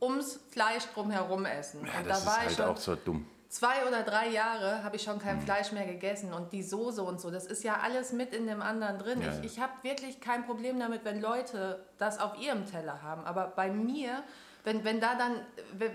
ums 0.00 0.40
Fleisch 0.50 0.84
drumherum 0.92 1.46
essen. 1.46 1.86
ja, 1.86 2.00
und 2.00 2.08
das 2.08 2.24
da 2.24 2.30
war 2.30 2.44
ist 2.44 2.52
ich 2.52 2.58
halt 2.58 2.68
schon 2.68 2.76
auch 2.76 2.80
so 2.80 2.94
dumm. 2.96 3.26
zwei 3.48 3.86
oder 3.86 4.02
drei 4.02 4.28
Jahre 4.28 4.82
habe 4.84 4.96
ich 4.96 5.02
schon 5.02 5.18
kein 5.18 5.40
Fleisch 5.40 5.72
mehr 5.72 5.86
gegessen 5.86 6.34
und 6.34 6.52
die 6.52 6.62
Soße 6.62 7.02
und 7.02 7.20
so, 7.20 7.30
das 7.30 7.46
ist 7.46 7.64
ja 7.64 7.78
alles 7.82 8.12
mit 8.12 8.34
in 8.34 8.46
dem 8.46 8.60
anderen 8.60 8.98
drin. 8.98 9.22
Ja, 9.22 9.28
ich 9.28 9.36
ja. 9.36 9.44
ich 9.44 9.60
habe 9.60 9.72
wirklich 9.82 10.20
kein 10.20 10.44
Problem 10.44 10.78
damit, 10.78 11.04
wenn 11.04 11.20
Leute 11.20 11.84
das 11.98 12.18
auf 12.18 12.38
ihrem 12.38 12.66
Teller 12.66 13.00
haben. 13.02 13.24
Aber 13.24 13.46
bei 13.46 13.70
mir, 13.70 14.22
wenn, 14.64 14.82
wenn 14.82 14.98
da 14.98 15.14
dann, 15.14 15.40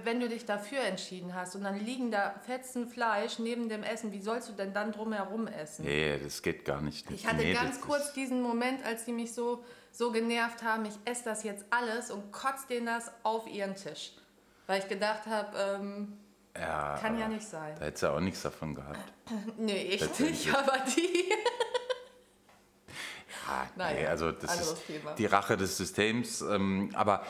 wenn 0.04 0.20
du 0.20 0.30
dich 0.30 0.46
dafür 0.46 0.82
entschieden 0.82 1.34
hast 1.34 1.56
und 1.56 1.64
dann 1.64 1.80
liegen 1.80 2.12
da 2.12 2.36
Fetzen 2.46 2.88
Fleisch 2.88 3.40
neben 3.40 3.68
dem 3.68 3.82
Essen, 3.82 4.12
wie 4.12 4.22
sollst 4.22 4.48
du 4.48 4.54
denn 4.54 4.74
dann 4.74 4.92
drumherum 4.92 5.48
essen? 5.48 5.86
Nee, 5.86 6.20
das 6.24 6.44
geht 6.44 6.66
gar 6.66 6.80
nicht. 6.80 7.10
Ich 7.10 7.26
hatte 7.26 7.38
nee, 7.38 7.54
ganz 7.54 7.82
kurz 7.82 8.14
diesen 8.14 8.44
Moment, 8.44 8.86
als 8.86 9.06
die 9.06 9.12
mich 9.12 9.34
so, 9.34 9.64
so 9.92 10.12
genervt 10.12 10.62
haben, 10.62 10.86
ich 10.86 10.94
esse 11.06 11.24
das 11.26 11.44
jetzt 11.44 11.66
alles 11.72 12.12
und 12.12 12.32
kotze 12.32 12.68
denen 12.68 12.86
das 12.86 13.12
auf 13.24 13.48
ihren 13.48 13.76
Tisch. 13.76 14.14
Weil 14.68 14.82
ich 14.82 14.88
gedacht 14.88 15.26
habe, 15.26 15.58
ähm, 15.58 16.20
ja, 16.56 16.96
kann 17.02 17.18
ja 17.18 17.28
nicht 17.28 17.48
sein. 17.48 17.76
Da 17.80 17.86
hättest 17.86 18.04
du 18.04 18.08
auch 18.08 18.20
nichts 18.20 18.44
davon 18.44 18.76
gehabt. 18.76 19.00
Nee, 19.58 19.82
ich 19.94 20.20
nicht, 20.20 20.56
aber 20.56 20.78
die. 20.96 21.32
Naja, 23.76 24.00
nee, 24.00 24.08
also 24.08 24.32
das 24.32 24.60
ist 24.60 24.88
Thema. 24.88 25.14
die 25.14 25.26
Rache 25.26 25.58
des 25.58 25.78
Systems. 25.78 26.42
Ähm, 26.42 26.90
aber, 26.94 27.24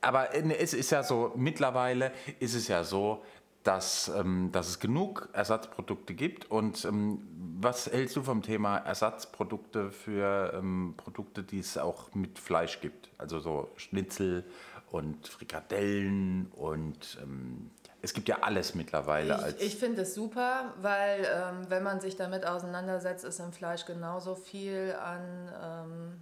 aber 0.00 0.34
äh, 0.34 0.56
es 0.56 0.74
ist 0.74 0.90
ja 0.90 1.02
so, 1.02 1.32
mittlerweile 1.36 2.12
ist 2.38 2.54
es 2.54 2.68
ja 2.68 2.84
so, 2.84 3.22
dass, 3.62 4.10
ähm, 4.16 4.50
dass 4.52 4.68
es 4.68 4.78
genug 4.80 5.28
Ersatzprodukte 5.32 6.14
gibt. 6.14 6.50
Und 6.50 6.84
ähm, 6.84 7.26
was 7.60 7.86
hältst 7.86 8.16
du 8.16 8.22
vom 8.22 8.42
Thema 8.42 8.78
Ersatzprodukte 8.78 9.90
für 9.90 10.52
ähm, 10.54 10.94
Produkte, 10.96 11.42
die 11.42 11.58
es 11.58 11.76
auch 11.76 12.14
mit 12.14 12.38
Fleisch 12.38 12.80
gibt? 12.80 13.10
Also 13.18 13.40
so 13.40 13.70
Schnitzel 13.76 14.44
und 14.90 15.28
Frikadellen 15.28 16.50
und 16.52 17.18
ähm, 17.22 17.70
es 18.02 18.14
gibt 18.14 18.28
ja 18.28 18.38
alles 18.42 18.74
mittlerweile 18.74 19.38
als. 19.38 19.60
Ich, 19.60 19.74
ich 19.74 19.76
finde 19.76 20.02
es 20.02 20.14
super, 20.14 20.74
weil 20.80 21.24
ähm, 21.24 21.66
wenn 21.68 21.82
man 21.82 22.00
sich 22.00 22.16
damit 22.16 22.46
auseinandersetzt, 22.46 23.24
ist 23.24 23.40
im 23.40 23.52
Fleisch 23.52 23.84
genauso 23.84 24.34
viel 24.34 24.94
an 25.02 25.52
ähm, 25.62 26.20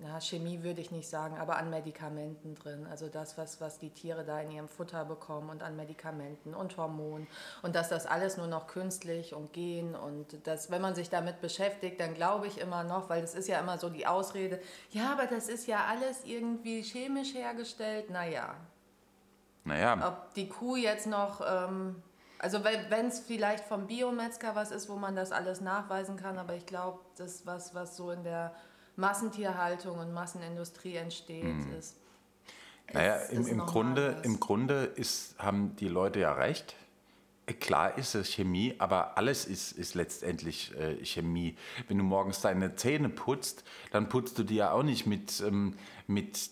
na, 0.00 0.20
Chemie 0.20 0.62
würde 0.62 0.80
ich 0.80 0.90
nicht 0.90 1.08
sagen, 1.08 1.38
aber 1.38 1.56
an 1.56 1.70
Medikamenten 1.70 2.54
drin. 2.54 2.86
Also 2.88 3.08
das, 3.08 3.36
was, 3.36 3.60
was 3.60 3.78
die 3.78 3.90
Tiere 3.90 4.24
da 4.24 4.40
in 4.40 4.50
ihrem 4.50 4.68
Futter 4.68 5.04
bekommen 5.04 5.50
und 5.50 5.62
an 5.62 5.76
Medikamenten 5.76 6.54
und 6.54 6.76
Hormonen. 6.76 7.26
Und 7.62 7.74
dass 7.74 7.88
das 7.88 8.06
alles 8.06 8.36
nur 8.36 8.46
noch 8.46 8.66
künstlich 8.66 9.34
und 9.34 9.52
gen 9.52 9.94
und 9.94 10.46
das, 10.46 10.70
wenn 10.70 10.82
man 10.82 10.94
sich 10.94 11.10
damit 11.10 11.40
beschäftigt, 11.40 12.00
dann 12.00 12.14
glaube 12.14 12.46
ich 12.46 12.58
immer 12.58 12.84
noch, 12.84 13.08
weil 13.08 13.20
das 13.20 13.34
ist 13.34 13.48
ja 13.48 13.58
immer 13.58 13.78
so 13.78 13.88
die 13.88 14.06
Ausrede, 14.06 14.60
ja, 14.90 15.12
aber 15.12 15.26
das 15.26 15.48
ist 15.48 15.66
ja 15.66 15.86
alles 15.86 16.24
irgendwie 16.24 16.82
chemisch 16.82 17.34
hergestellt. 17.34 18.10
Naja, 18.10 18.54
naja, 19.68 20.06
ob 20.08 20.34
die 20.34 20.48
Kuh 20.48 20.76
jetzt 20.76 21.06
noch, 21.06 21.40
ähm, 21.46 21.96
also 22.38 22.62
wenn 22.64 23.06
es 23.06 23.20
vielleicht 23.20 23.64
vom 23.64 23.86
Biometzger 23.86 24.54
was 24.54 24.70
ist, 24.70 24.88
wo 24.88 24.96
man 24.96 25.14
das 25.16 25.32
alles 25.32 25.60
nachweisen 25.60 26.16
kann, 26.16 26.38
aber 26.38 26.54
ich 26.54 26.66
glaube, 26.66 26.98
das, 27.16 27.46
was, 27.46 27.74
was 27.74 27.96
so 27.96 28.10
in 28.10 28.24
der 28.24 28.54
Massentierhaltung 28.96 29.98
und 29.98 30.12
Massenindustrie 30.12 30.96
entsteht, 30.96 31.44
ist. 31.78 31.96
Naja, 32.92 33.16
ist- 33.16 33.32
im, 33.32 33.40
ist 33.42 33.48
im, 33.48 33.58
Grunde, 33.58 34.08
anders. 34.08 34.24
im 34.24 34.40
Grunde 34.40 34.84
ist, 34.96 35.34
haben 35.38 35.76
die 35.76 35.88
Leute 35.88 36.20
ja 36.20 36.32
recht. 36.32 36.74
Äh, 37.46 37.52
Klar 37.54 37.96
ist 37.98 38.14
es 38.14 38.28
Chemie, 38.32 38.74
aber 38.78 39.16
alles 39.18 39.44
ist, 39.44 39.72
ist 39.72 39.94
letztendlich 39.94 40.74
äh, 40.76 41.04
Chemie. 41.04 41.56
Wenn 41.86 41.98
du 41.98 42.04
morgens 42.04 42.40
deine 42.40 42.76
Zähne 42.76 43.08
putzt, 43.08 43.62
dann 43.90 44.08
putzt 44.08 44.38
du 44.38 44.42
die 44.42 44.56
ja 44.56 44.72
auch 44.72 44.82
nicht 44.82 45.06
mit, 45.06 45.40
ähm, 45.46 45.74
mit 46.06 46.50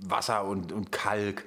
Wasser 0.00 0.44
und, 0.44 0.72
und 0.72 0.90
Kalk 0.92 1.44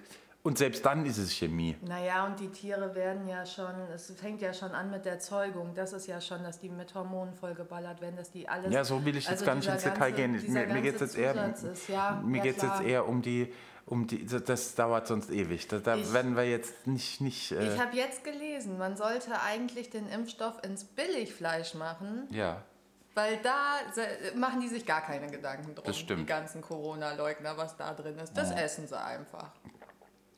Und 0.48 0.58
selbst 0.58 0.86
dann 0.86 1.06
ist 1.06 1.18
es 1.18 1.34
Chemie. 1.34 1.75
Naja, 1.82 2.25
und 2.25 2.39
die 2.39 2.48
Tiere 2.48 2.96
werden 2.96 3.27
ja 3.27 3.46
schon, 3.46 3.75
es 3.94 4.13
fängt 4.16 4.42
ja 4.42 4.54
schon 4.54 4.72
an 4.72 4.89
mit 4.89 5.04
der 5.04 5.20
Zeugung. 5.20 5.74
Das 5.75 5.92
ist 5.92 6.08
ja 6.08 6.22
schon, 6.22 6.42
dass 6.42 6.58
die 6.62 6.70
mit 6.70 6.96
Hormonen 6.96 7.34
vollgeballert 7.34 8.00
werden, 8.00 8.16
dass 8.16 8.32
die 8.32 8.48
alles. 8.48 8.72
Ja, 8.74 8.86
so 8.86 9.04
will 9.04 9.18
ich 9.18 9.25
jetzt 9.25 9.42
also 9.42 9.46
gar 9.46 9.56
nicht 9.56 9.68
ins 9.68 9.84
Detail 9.84 10.12
gehen. 10.13 10.32
Mir, 10.54 10.68
mir 10.68 10.82
geht 10.82 10.96
es 10.96 11.01
jetzt 11.01 11.18
eher, 11.18 11.54
ist, 11.54 11.89
ja, 11.89 12.22
mir 12.24 12.38
ja, 12.38 12.44
geht's 12.44 12.63
jetzt 12.63 12.80
eher 12.82 13.06
um 13.10 13.22
die, 13.22 13.54
um 13.88 14.08
die, 14.08 14.25
das 14.25 14.74
dauert 14.75 15.08
sonst 15.08 15.32
ewig. 15.32 15.68
Da, 15.68 15.80
da 15.80 15.98
Ich- 15.98 16.13
werden 16.13 16.38
wir 16.38 16.50
jetzt 16.50 16.88
nicht, 16.88 17.20
nicht 17.20 17.51
äh, 17.51 17.74
Ich 17.74 17.77
habe 17.77 17.98
jetzt 17.98 18.24
gelesen, 18.24 18.77
man 18.77 18.96
sollte 18.96 19.42
eigentlich 19.42 19.89
den 19.89 20.08
Impfstoff 20.08 20.63
ins 20.63 20.86
Billigfleisch 20.86 21.74
machen, 21.74 22.25
ja. 22.32 22.63
weil 23.16 23.38
da 23.44 23.80
machen 24.38 24.62
die 24.62 24.70
sich 24.70 24.86
gar 24.86 25.01
keine 25.01 25.27
Gedanken 25.30 25.75
drum. 25.75 25.84
Das 25.84 25.98
stimmt. 25.98 26.22
Die 26.22 26.25
ganzen 26.25 26.62
Corona-Leugner, 26.62 27.58
was 27.58 27.75
da 27.75 27.94
drin 27.94 28.18
ist. 28.20 28.32
Das 28.38 28.51
essen 28.51 28.88
sie 28.88 28.98
einfach. 28.98 29.51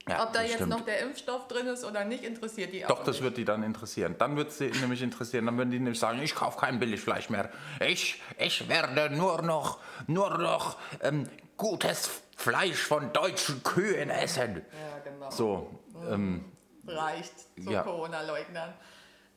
Ja 0.09 0.23
Ob 0.23 0.33
da 0.33 0.41
jetzt 0.41 0.55
stimmt. 0.55 0.69
noch 0.69 0.81
der 0.81 0.99
Impfstoff 0.99 1.47
drin 1.47 1.67
ist 1.67 1.83
oder 1.85 2.03
nicht, 2.05 2.23
interessiert 2.23 2.73
die 2.73 2.81
Doch, 2.81 2.99
auch 2.99 3.03
das 3.03 3.15
nicht. 3.17 3.23
wird 3.23 3.37
die 3.37 3.45
dann 3.45 3.63
interessieren. 3.63 4.15
Dann 4.17 4.35
wird 4.35 4.51
sie 4.51 4.67
nämlich 4.71 5.01
interessieren. 5.01 5.45
Dann 5.45 5.57
würden 5.57 5.71
die 5.71 5.79
nämlich 5.79 5.99
sagen, 5.99 6.21
ich 6.21 6.35
kaufe 6.35 6.59
kein 6.59 6.79
Billigfleisch 6.79 7.29
mehr. 7.29 7.49
Ich, 7.79 8.21
ich 8.37 8.67
werde 8.67 9.09
nur 9.15 9.41
noch, 9.41 9.79
nur 10.07 10.37
noch 10.37 10.77
ähm, 11.01 11.29
gutes 11.57 12.09
Fleisch 12.35 12.81
von 12.81 13.11
deutschen 13.13 13.63
Kühen 13.63 14.09
essen. 14.09 14.55
Ja, 14.55 15.11
genau. 15.11 15.29
So, 15.31 15.79
ähm, 16.09 16.45
reicht 16.87 17.33
so 17.57 17.71
Ja. 17.71 17.83
Corona-Leugnern. 17.83 18.73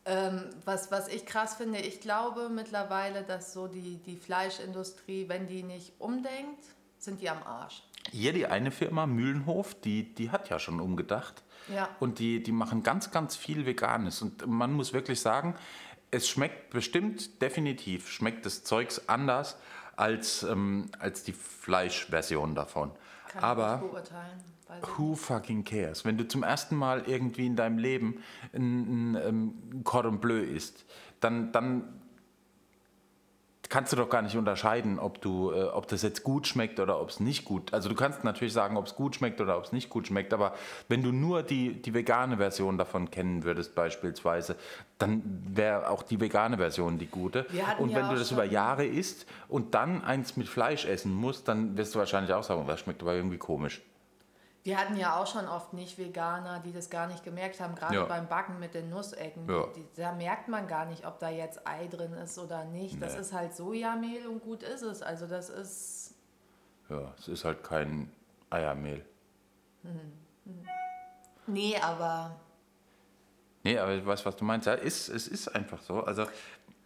Ähm, 0.05 0.51
was, 0.65 0.91
was 0.91 1.07
ich 1.09 1.27
krass 1.27 1.55
finde, 1.55 1.79
ich 1.79 2.01
glaube 2.01 2.49
mittlerweile, 2.49 3.23
dass 3.23 3.53
so 3.53 3.69
die, 3.69 3.99
die 3.99 4.17
Fleischindustrie, 4.17 5.29
wenn 5.29 5.47
die 5.47 5.63
nicht 5.63 5.93
umdenkt, 6.01 6.65
sind 6.99 7.21
die 7.21 7.31
am 7.31 7.43
Arsch. 7.45 7.83
Hier 8.13 8.33
die 8.33 8.47
eine 8.47 8.71
Firma, 8.71 9.07
Mühlenhof, 9.07 9.75
die, 9.75 10.15
die 10.15 10.31
hat 10.31 10.49
ja 10.51 10.59
schon 10.59 10.81
umgedacht. 10.81 11.43
Ja. 11.75 11.89
Und 12.01 12.19
die, 12.19 12.43
die 12.43 12.53
machen 12.53 12.83
ganz, 12.83 13.11
ganz 13.11 13.37
viel 13.37 13.67
Veganes. 13.67 14.23
Und 14.23 14.47
man 14.47 14.73
muss 14.73 14.93
wirklich 14.93 15.21
sagen, 15.21 15.55
es 16.11 16.29
schmeckt 16.29 16.71
bestimmt, 16.71 17.41
definitiv, 17.41 18.09
schmeckt 18.09 18.45
das 18.45 18.65
Zeugs 18.65 19.09
anders 19.09 19.57
als, 19.97 20.43
ähm, 20.43 20.91
als 20.99 21.25
die 21.25 21.33
Fleischversion 21.33 22.55
davon. 22.55 22.93
Kann 23.29 23.43
Aber 23.43 23.81
ich 23.83 23.91
beurteilen. 23.91 24.45
Who 24.97 25.15
fucking 25.15 25.65
cares? 25.65 26.05
Wenn 26.05 26.17
du 26.17 26.27
zum 26.27 26.43
ersten 26.43 26.77
Mal 26.77 27.03
irgendwie 27.07 27.47
in 27.47 27.57
deinem 27.57 27.79
Leben 27.79 28.23
ein, 28.55 29.13
ein, 29.13 29.19
ähm, 29.23 29.85
Cordon 29.85 30.19
Bleu 30.19 30.41
isst, 30.41 30.87
dann, 31.21 31.53
dann 31.53 32.02
kannst 33.73 33.91
du 33.91 33.97
doch 33.97 34.11
gar 34.11 34.21
nicht 34.21 34.37
unterscheiden, 34.37 34.99
ob, 34.99 35.23
du, 35.23 35.51
äh, 35.51 35.63
ob 35.63 35.89
das 35.89 36.03
jetzt 36.03 36.23
gut 36.25 36.47
schmeckt 36.47 36.79
oder 36.79 37.01
ob 37.01 37.09
es 37.09 37.21
nicht 37.21 37.47
gut 37.47 37.73
Also 37.73 37.89
du 37.89 37.95
kannst 37.95 38.23
natürlich 38.23 38.53
sagen, 38.53 38.77
ob 38.77 38.85
es 38.85 38.95
gut 38.95 39.17
schmeckt 39.17 39.41
oder 39.41 39.57
ob 39.57 39.65
es 39.65 39.73
nicht 39.73 39.89
gut 39.89 40.07
schmeckt, 40.07 40.35
aber 40.35 40.53
wenn 40.89 41.03
du 41.03 41.11
nur 41.11 41.43
die, 41.43 41.81
die 41.81 41.95
vegane 41.95 42.37
Version 42.37 42.77
davon 42.77 43.11
kennen 43.11 43.45
würdest 43.45 43.75
beispielsweise, 43.75 44.57
dann 44.99 45.23
wäre 45.25 45.89
auch 45.89 46.03
die 46.03 46.21
vegane 46.21 46.59
Version 46.59 46.99
die 46.99 47.07
gute. 47.07 47.47
Und 47.79 47.89
ja 47.89 47.97
wenn 47.97 48.09
du 48.09 48.13
auch 48.13 48.19
das 48.19 48.31
über 48.31 48.45
Jahre 48.45 48.85
isst 48.85 49.25
und 49.49 49.75
dann 49.75 50.05
eins 50.05 50.37
mit 50.37 50.49
Fleisch 50.49 50.85
essen 50.85 51.15
musst, 51.15 51.49
dann 51.49 51.75
wirst 51.79 51.95
du 51.95 51.99
wahrscheinlich 51.99 52.35
auch 52.35 52.43
sagen, 52.43 52.67
das 52.67 52.81
schmeckt 52.81 53.01
aber 53.01 53.15
irgendwie 53.15 53.39
komisch. 53.39 53.81
Wir 54.65 54.79
hatten 54.79 54.97
ja 54.97 55.17
auch 55.21 55.27
schon 55.27 55.49
oft 55.49 55.73
Nicht-Veganer, 55.73 56.61
die 56.61 56.73
das 56.73 56.89
gar 56.89 57.09
nicht 57.09 57.25
gemerkt 57.25 57.61
haben, 57.61 57.75
gerade 57.75 57.97
Ja. 57.97 58.05
beim 58.05 58.29
Backen 58.29 58.61
mit 58.61 58.75
den 58.75 58.91
Nussecken. 58.91 59.49
Ja. 59.51 59.67
Die, 59.75 59.85
da 59.97 60.13
merkt 60.13 60.47
man 60.49 60.69
gar 60.69 60.85
nicht, 60.85 61.05
ob 61.05 61.19
da 61.19 61.31
jetzt 61.31 61.67
Ei 61.67 61.89
drin 61.89 62.13
ist 62.13 62.39
oder 62.39 62.65
nicht. 62.65 63.03
Das 63.03 63.15
Nee. 63.15 63.21
ist 63.21 63.33
halt 63.33 63.55
Sojamehl 63.55 64.27
und 64.29 64.41
gut 64.41 64.63
ist 64.63 64.83
es. 64.83 65.03
Also 65.03 65.27
das 65.27 65.51
ist, 65.51 66.15
Ja, 66.89 67.13
es 67.19 67.27
ist 67.27 67.45
halt 67.45 67.65
kein 67.65 68.13
Eiermehl. 68.51 69.05
nee, 71.47 71.77
aber 71.81 72.37
Nee, 73.65 73.79
aber 73.79 73.93
ich 73.95 74.05
weiß, 74.05 74.27
was 74.27 74.35
du 74.37 74.45
meinst. 74.45 74.67
Ja, 74.67 74.75
ist, 74.75 75.09
es 75.09 75.29
ist 75.29 75.47
einfach 75.55 75.81
so. 75.83 76.03
Also 76.03 76.27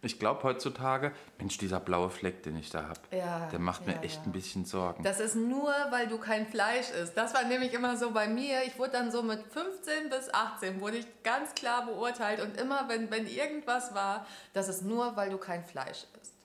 ich 0.01 0.19
glaube 0.19 0.43
heutzutage, 0.43 1.11
Mensch, 1.39 1.57
dieser 1.57 1.79
blaue 1.79 2.09
Fleck, 2.09 2.43
den 2.43 2.55
ich 2.57 2.69
da 2.69 2.87
habe, 2.87 2.99
Ja, 3.11 3.47
der 3.51 3.59
macht 3.59 3.85
mir 3.87 3.93
ja, 3.93 4.01
echt 4.01 4.17
ja. 4.17 4.23
ein 4.25 4.31
bisschen 4.31 4.65
Sorgen. 4.65 5.03
Das 5.03 5.19
ist 5.19 5.35
nur, 5.35 5.73
weil 5.89 6.07
du 6.07 6.17
kein 6.19 6.45
Fleisch 6.45 6.91
isst. 6.91 7.17
Das 7.17 7.33
war 7.33 7.43
nämlich 7.43 7.73
immer 7.73 7.97
so 7.97 8.11
bei 8.11 8.27
mir. 8.27 8.63
Ich 8.65 8.77
wurde 8.77 8.91
dann 8.91 9.11
so 9.11 9.23
mit 9.23 9.41
15 9.51 10.09
bis 10.09 10.33
18, 10.33 10.81
wurde 10.81 10.97
ich 10.97 11.07
ganz 11.23 11.53
klar 11.55 11.85
beurteilt. 11.85 12.41
Und 12.41 12.59
immer, 12.59 12.87
wenn, 12.89 13.09
wenn 13.09 13.27
irgendwas 13.27 13.93
war, 13.95 14.25
das 14.53 14.67
ist 14.67 14.83
nur, 14.83 15.15
weil 15.15 15.29
du 15.29 15.37
kein 15.37 15.63
Fleisch 15.63 16.05
isst. 16.21 16.36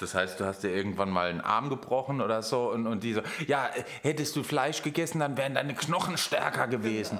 Das 0.00 0.14
heißt, 0.14 0.38
du 0.38 0.44
hast 0.44 0.62
dir 0.62 0.70
irgendwann 0.70 1.10
mal 1.10 1.28
einen 1.28 1.40
Arm 1.40 1.68
gebrochen 1.68 2.20
oder 2.20 2.42
so 2.42 2.70
und, 2.70 2.86
und 2.86 3.02
die 3.02 3.14
so, 3.14 3.22
ja, 3.46 3.68
hättest 4.02 4.36
du 4.36 4.42
Fleisch 4.42 4.82
gegessen, 4.82 5.20
dann 5.20 5.36
wären 5.36 5.54
deine 5.54 5.74
Knochen 5.74 6.16
stärker 6.16 6.68
gewesen. 6.68 7.18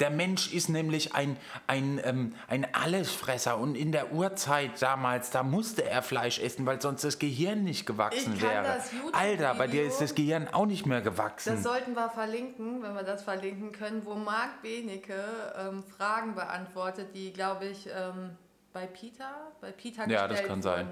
Der 0.00 0.10
Mensch 0.10 0.52
ist 0.52 0.68
nämlich 0.68 1.14
ein, 1.14 1.36
ein, 1.66 2.00
ähm, 2.04 2.34
ein 2.48 2.66
Allesfresser 2.74 3.58
und 3.58 3.76
in 3.76 3.92
der 3.92 4.12
Urzeit 4.12 4.82
damals, 4.82 5.30
da 5.30 5.42
musste 5.42 5.84
er 5.84 6.02
Fleisch 6.02 6.38
essen, 6.40 6.66
weil 6.66 6.80
sonst 6.80 7.04
das 7.04 7.18
Gehirn 7.18 7.62
nicht 7.62 7.86
gewachsen 7.86 8.34
Ich 8.34 8.40
kann 8.40 8.50
wäre. 8.50 8.64
das 8.64 8.90
Alter, 9.12 9.54
bei 9.54 9.68
dir 9.68 9.84
ist 9.84 10.00
das 10.00 10.14
Gehirn 10.14 10.48
auch 10.48 10.66
nicht 10.66 10.86
mehr 10.86 11.00
gewachsen. 11.02 11.54
Das 11.54 11.62
sollten 11.62 11.94
wir 11.94 12.10
verlinken, 12.10 12.82
wenn 12.82 12.94
wir 12.94 13.04
das 13.04 13.22
verlinken 13.22 13.72
können, 13.72 14.04
wo 14.04 14.14
Marc 14.14 14.62
Benecke 14.62 15.22
ähm, 15.58 15.84
Fragen 15.84 16.34
beantwortet, 16.34 17.08
die, 17.14 17.32
glaube 17.32 17.66
ich, 17.66 17.86
ähm, 17.86 18.36
bei 18.72 18.86
Peter, 18.86 19.52
bei 19.60 19.72
Peter 19.72 20.08
Ja, 20.08 20.28
das 20.28 20.42
kann 20.42 20.60
sein. 20.60 20.86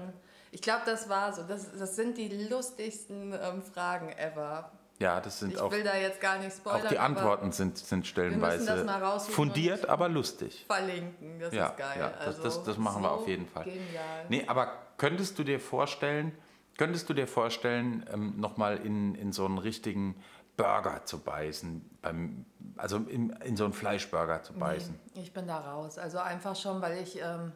Ich 0.55 0.61
glaube, 0.61 0.83
das 0.85 1.09
war 1.09 1.33
so. 1.33 1.43
Das, 1.43 1.77
das 1.77 1.97
sind 1.97 2.17
die 2.17 2.29
lustigsten 2.47 3.33
ähm, 3.33 3.61
Fragen 3.61 4.07
ever. 4.13 4.71
ja, 4.99 5.19
das 5.19 5.39
sind 5.39 5.51
Ich 5.51 5.59
auch 5.59 5.69
will 5.69 5.83
da 5.83 5.97
jetzt 5.97 6.21
gar 6.21 6.37
nicht 6.39 6.55
spoilern. 6.55 6.85
Auch 6.85 6.87
die 6.87 6.97
Antworten 6.97 7.51
sind, 7.51 7.77
sind 7.77 8.07
stellenweise 8.07 8.87
fundiert, 9.19 9.83
und- 9.83 9.89
aber 9.89 10.07
lustig. 10.07 10.63
Verlinken, 10.65 11.39
das 11.41 11.53
Ja, 11.53 11.67
ist 11.67 11.77
geil. 11.77 11.97
ja 11.99 12.09
das, 12.09 12.25
also, 12.27 12.43
das, 12.43 12.63
das 12.63 12.77
machen 12.77 13.01
wir 13.03 13.09
so 13.09 13.15
auf 13.15 13.27
jeden 13.27 13.47
Fall. 13.47 13.65
Genial. 13.65 14.25
Nee, 14.29 14.45
aber 14.47 14.71
könntest 14.97 15.37
du 15.37 15.43
dir 15.43 15.59
vorstellen, 15.59 16.31
könntest 16.77 17.09
du 17.09 17.13
dir 17.13 17.27
vorstellen, 17.27 18.05
ähm, 18.13 18.35
nochmal 18.39 18.77
in, 18.77 19.13
in 19.15 19.33
so 19.33 19.43
einen 19.45 19.57
richtigen 19.57 20.15
Burger 20.55 21.03
zu 21.03 21.19
beißen, 21.19 21.81
beim, 22.01 22.45
also 22.77 22.95
in, 22.99 23.31
in 23.43 23.57
so 23.57 23.65
einen 23.65 23.73
Fleischburger 23.73 24.41
zu 24.43 24.53
beißen? 24.53 24.97
Nee, 25.15 25.21
ich 25.23 25.33
bin 25.33 25.47
da 25.47 25.57
raus. 25.59 25.97
Also 25.97 26.19
einfach 26.19 26.55
schon, 26.55 26.81
weil 26.81 26.97
ich 27.03 27.19
ähm, 27.21 27.51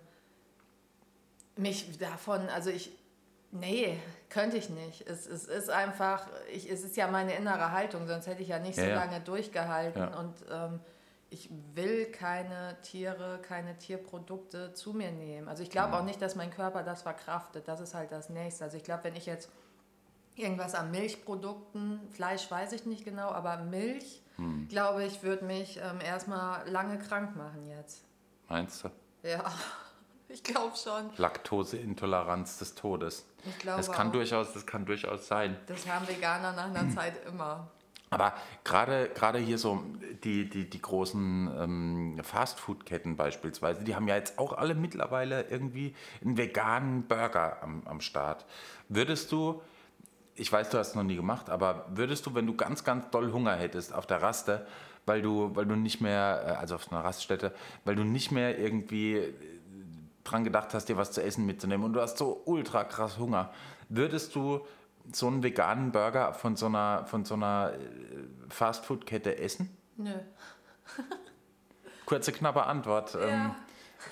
mich 1.60 1.98
davon, 1.98 2.48
also 2.50 2.70
ich, 2.70 2.92
nee, 3.52 3.98
könnte 4.30 4.58
ich 4.58 4.70
nicht. 4.70 5.08
Es, 5.08 5.28
es 5.28 5.46
ist 5.46 5.70
einfach, 5.70 6.28
ich, 6.54 6.70
es 6.72 6.84
ist 6.84 6.96
ja 6.98 7.08
meine 7.08 7.36
innere 7.36 7.72
Haltung, 7.72 8.08
sonst 8.08 8.28
hätte 8.28 8.42
ich 8.42 8.48
ja 8.50 8.60
nicht 8.60 8.78
Ja, 8.78 8.84
so 8.84 8.90
ja. 8.90 8.96
lange 8.96 9.22
durchgehalten. 9.22 10.00
Ja. 10.02 10.20
Und 10.20 10.36
ähm, 10.52 10.80
ich 11.32 11.50
will 11.76 12.06
keine 12.12 12.76
Tiere, 12.82 13.40
keine 13.42 13.78
Tierprodukte 13.78 14.74
zu 14.74 14.94
mir 14.94 15.12
nehmen. 15.12 15.48
Also 15.48 15.62
ich 15.62 15.70
Mhm. 15.70 15.74
glaube 15.74 15.98
auch 15.98 16.04
nicht, 16.04 16.22
dass 16.22 16.36
mein 16.36 16.50
Körper 16.52 16.82
das 16.84 17.04
verkraftet. 17.04 17.68
Das 17.68 17.80
ist 17.82 17.94
halt 17.94 18.12
das 18.12 18.30
Nächste. 18.30 18.64
Also 18.64 18.78
ich 18.78 18.84
glaube, 18.84 19.04
wenn 19.04 19.16
ich 19.16 19.26
jetzt 19.28 19.50
irgendwas 20.36 20.74
an 20.74 20.90
Milchprodukten, 20.92 22.00
Fleisch 22.12 22.50
weiß 22.50 22.72
ich 22.72 22.86
nicht 22.86 23.04
genau, 23.06 23.30
aber 23.30 23.58
Milch, 23.58 24.24
Hm. 24.38 24.68
glaube 24.70 25.04
ich, 25.04 25.22
würde 25.22 25.44
mich 25.46 25.78
ähm, 25.78 26.00
erstmal 26.02 26.68
lange 26.70 26.98
krank 26.98 27.36
machen 27.36 27.68
jetzt. 27.68 28.04
Meinst 28.48 28.84
du? 28.86 28.90
Ja, 29.22 29.44
ich 30.30 30.44
glaube 30.44 30.76
schon. 30.78 31.10
Laktoseintoleranz 31.18 32.60
des 32.60 32.76
Todes. 32.76 33.26
Ich 33.46 33.58
glaube 33.60 33.78
Das 33.78 33.92
kann, 33.92 34.08
auch. 34.08 34.14
durchaus, 34.14 34.54
das 34.54 34.66
kann 34.66 34.86
durchaus 34.86 35.28
sein. 35.28 35.58
Das 35.68 35.88
haben 35.88 36.08
Veganer 36.08 36.54
nach 36.54 36.74
einer 36.74 36.90
Zeit 36.94 37.26
immer. 37.26 37.68
Aber 38.12 38.34
gerade 38.64 39.10
gerade 39.10 39.38
hier 39.38 39.58
so 39.58 39.84
die, 40.24 40.50
die, 40.50 40.70
die 40.70 40.82
großen 40.82 41.50
ähm, 41.60 42.20
Fastfood-Ketten 42.24 43.16
beispielsweise, 43.16 43.84
die 43.84 43.96
haben 43.96 44.08
ja 44.08 44.16
jetzt 44.16 44.40
auch 44.40 44.54
alle 44.54 44.74
mittlerweile 44.74 45.44
irgendwie 45.50 45.96
einen 46.24 46.38
veganen 46.38 47.04
Burger 47.08 47.62
am, 47.62 47.84
am 47.86 48.02
Start. 48.02 48.46
Würdest 48.88 49.32
du, 49.32 49.62
ich 50.34 50.52
weiß, 50.52 50.70
du 50.70 50.80
hast 50.80 50.90
es 50.90 50.96
noch 50.96 51.04
nie 51.04 51.18
gemacht, 51.18 51.50
aber 51.50 51.86
würdest 51.90 52.26
du, 52.26 52.34
wenn 52.34 52.48
du 52.48 52.56
ganz, 52.56 52.84
ganz 52.84 53.10
doll 53.12 53.32
Hunger 53.32 53.56
hättest 53.56 53.94
auf 53.94 54.08
der 54.08 54.22
Raste, 54.24 54.66
weil 55.06 55.22
du, 55.22 55.56
weil 55.56 55.66
du 55.66 55.76
nicht 55.76 56.02
mehr, 56.02 56.44
äh, 56.48 56.52
also 56.54 56.76
auf 56.76 56.92
einer 56.92 57.04
Raststätte, 57.04 57.54
weil 57.86 57.96
du 57.96 58.04
nicht 58.04 58.32
mehr 58.32 58.58
irgendwie 58.58 59.34
dran 60.30 60.44
gedacht 60.44 60.74
hast, 60.74 60.90
dir 60.90 60.98
was 60.98 61.12
zu 61.12 61.22
essen 61.24 61.46
mitzunehmen 61.46 61.86
und 61.86 61.94
du 61.94 62.02
hast 62.02 62.18
so 62.18 62.42
ultra 62.46 62.84
krass 62.84 63.18
Hunger, 63.18 63.52
würdest 63.90 64.36
du 64.36 64.66
so 65.12 65.28
einen 65.28 65.44
veganen 65.44 65.92
Burger 65.92 66.34
von 66.34 66.56
so 66.56 66.68
einer, 66.68 67.06
von 67.06 67.26
so 67.26 67.34
einer 67.36 67.74
äh, 67.74 68.50
Fastfood-Kette 68.50 69.38
essen? 69.40 69.76
Nö. 69.98 70.14
Kurze, 72.06 72.32
knappe 72.32 72.66
Antwort. 72.66 73.18
Ähm, 73.20 73.56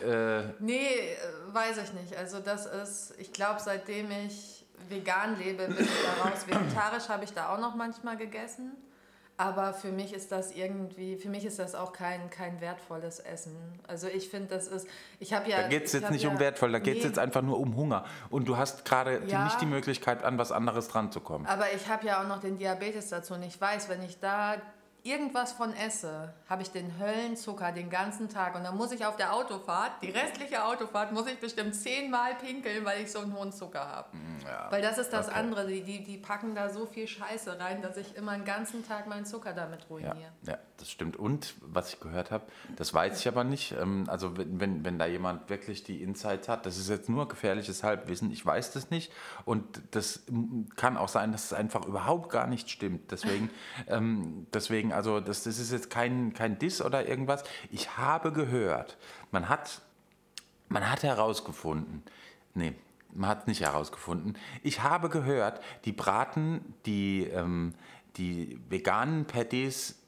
äh, 0.06 0.44
Nee, 0.60 0.88
äh, 0.88 1.18
weiß 1.54 1.78
ich 1.78 1.94
nicht. 1.94 2.16
Also 2.16 2.40
das 2.40 2.66
ist, 2.66 3.14
ich 3.18 3.32
glaube, 3.32 3.60
seitdem 3.60 4.12
ich 4.12 4.66
vegan 4.90 5.38
lebe, 5.38 5.68
bin 5.68 5.84
ich 5.84 5.90
da 6.04 6.30
raus. 6.30 6.46
Vegetarisch 6.48 7.10
habe 7.10 7.24
ich 7.24 7.34
da 7.34 7.54
auch 7.54 7.60
noch 7.60 7.76
manchmal 7.76 8.18
gegessen. 8.18 8.72
Aber 9.39 9.74
für 9.74 9.91
mich 9.91 10.13
ist 10.13 10.32
das 10.32 10.51
irgendwie, 10.51 11.15
für 11.15 11.29
mich 11.29 11.46
ist 11.46 11.60
das 11.60 11.75
auch 11.75 11.94
kein, 11.94 12.32
kein 12.32 12.60
wertvolles 12.60 13.20
Essen. 13.20 13.56
Also 13.88 14.08
ich 14.08 14.29
finde, 14.29 14.48
das 14.48 14.67
ist, 14.67 14.88
ich 15.20 15.32
habe 15.32 15.48
ja... 15.48 15.62
da 15.62 15.67
geht 15.67 15.86
es 15.86 15.94
jetzt 15.94 16.10
nicht 16.10 16.24
ja, 16.24 16.29
um 16.32 16.39
wertvoll, 16.39 16.72
da 16.72 16.79
geht 16.79 16.98
es 16.98 17.03
nee, 17.03 17.10
jetzt 17.10 17.20
einfach 17.20 17.44
nur 17.44 17.60
um 17.60 17.75
Hunger. 17.75 18.03
Und 18.32 18.48
du 18.48 18.58
hast 18.58 18.84
gerade 18.84 19.22
Ja. 19.27 19.44
nicht 19.44 19.62
die 19.62 19.67
Möglichkeit, 19.67 20.24
an 20.24 20.39
was 20.39 20.51
anderes 20.51 20.88
dran 20.88 21.12
zu 21.12 21.20
kommen. 21.20 21.46
Aber 21.46 21.72
ich 21.72 21.88
habe 21.88 22.08
ja 22.08 22.24
auch 22.24 22.27
noch 22.27 22.39
den 22.39 22.58
Diabetes 22.58 23.10
dazu 23.10 23.36
und 23.36 23.44
ich 23.44 23.62
weiß, 23.62 23.89
wenn 23.89 24.01
ich 24.01 24.20
da 24.20 24.56
irgendwas 25.08 25.52
von 25.54 25.74
esse, 25.74 26.34
habe 26.50 26.62
ich 26.62 26.72
den 26.72 27.00
Höllenzucker 27.00 27.72
den 27.72 27.90
ganzen 27.90 28.30
Tag. 28.30 28.56
Und 28.56 28.64
dann 28.64 28.76
muss 28.76 28.92
ich 28.92 29.06
auf 29.06 29.16
der 29.16 29.34
Autofahrt, 29.34 29.92
die 30.02 30.10
restliche 30.10 30.64
Autofahrt, 30.66 31.12
muss 31.12 31.28
ich 31.28 31.40
bestimmt 31.40 31.76
zehnmal 31.76 32.36
pinkeln, 32.36 32.84
weil 32.86 33.02
ich 33.04 33.12
so 33.12 33.20
einen 33.20 33.34
hohen 33.36 33.52
Zucker 33.52 33.88
habe. 33.88 34.10
Ja. 34.46 34.68
Weil 34.72 34.82
das 34.82 34.98
ist 34.98 35.12
das 35.14 35.28
Okay. 35.28 35.38
andere. 35.40 35.68
Die, 35.68 35.82
die, 35.84 36.04
die 36.04 36.18
packen 36.18 36.56
da 36.56 36.70
so 36.70 36.86
viel 36.86 37.08
Scheiße 37.08 37.60
rein, 37.60 37.82
dass 37.82 37.98
ich 37.98 38.16
immer 38.16 38.34
den 38.34 38.46
ganzen 38.46 38.86
Tag 38.88 39.08
meinen 39.08 39.26
Zucker 39.26 39.54
damit 39.54 39.82
Ja, 39.82 39.88
ruiniere. 39.90 40.32
ja, 40.46 40.58
das 40.78 40.90
stimmt. 40.92 41.18
Und 41.18 41.56
was 41.62 41.94
ich 41.94 42.00
gehört 42.00 42.32
habe, 42.32 42.46
das 42.76 42.94
weiß 42.94 43.20
ich 43.20 43.28
aber 43.28 43.44
nicht. 43.44 43.74
ähm, 43.74 44.06
Also 44.08 44.38
wenn, 44.38 44.84
wenn, 44.86 45.00
da 45.00 45.06
jemand 45.06 45.50
wirklich 45.50 45.84
die 45.84 46.02
Insights 46.04 46.48
hat, 46.50 46.66
das 46.66 46.78
ist 46.78 46.90
jetzt 46.90 47.10
nur 47.10 47.28
gefährliches 47.28 47.84
Halbwissen, 47.84 48.32
ich 48.32 48.46
weiß 48.46 48.72
das 48.72 48.90
nicht. 48.90 49.12
Und 49.46 49.82
das 49.92 50.24
mm, 50.30 50.64
kann 50.76 50.98
auch 50.98 51.10
sein, 51.10 51.32
dass 51.32 51.46
es 51.46 51.54
einfach 51.54 51.86
überhaupt 51.86 52.30
gar 52.32 52.48
nicht 52.48 52.70
stimmt. 52.70 53.12
Deswegen, 53.12 53.50
ähm, 53.88 54.48
deswegen 54.54 54.92
also 54.98 55.20
das, 55.20 55.44
das 55.44 55.60
ist 55.60 55.72
jetzt 55.72 55.92
kein, 55.92 56.34
kein 56.34 56.58
Diss 56.58 56.82
oder 56.82 57.08
irgendwas. 57.08 57.44
Ich 57.72 57.98
habe 57.98 58.32
gehört, 58.32 58.98
man 59.30 59.48
hat, 59.48 59.82
man 60.70 60.89
hat 60.89 61.04
herausgefunden, 61.04 62.01
nee, 62.56 62.74
man 63.13 63.30
hat 63.30 63.42
es 63.42 63.48
nicht 63.48 63.62
herausgefunden. 63.62 64.36
Ich 64.63 64.82
habe 64.82 65.10
gehört, 65.10 65.62
die 65.86 65.92
braten 65.92 66.74
die, 66.88 67.25
ähm, 67.25 67.75
die 68.16 68.60
veganen 68.70 69.25
Patties 69.25 70.00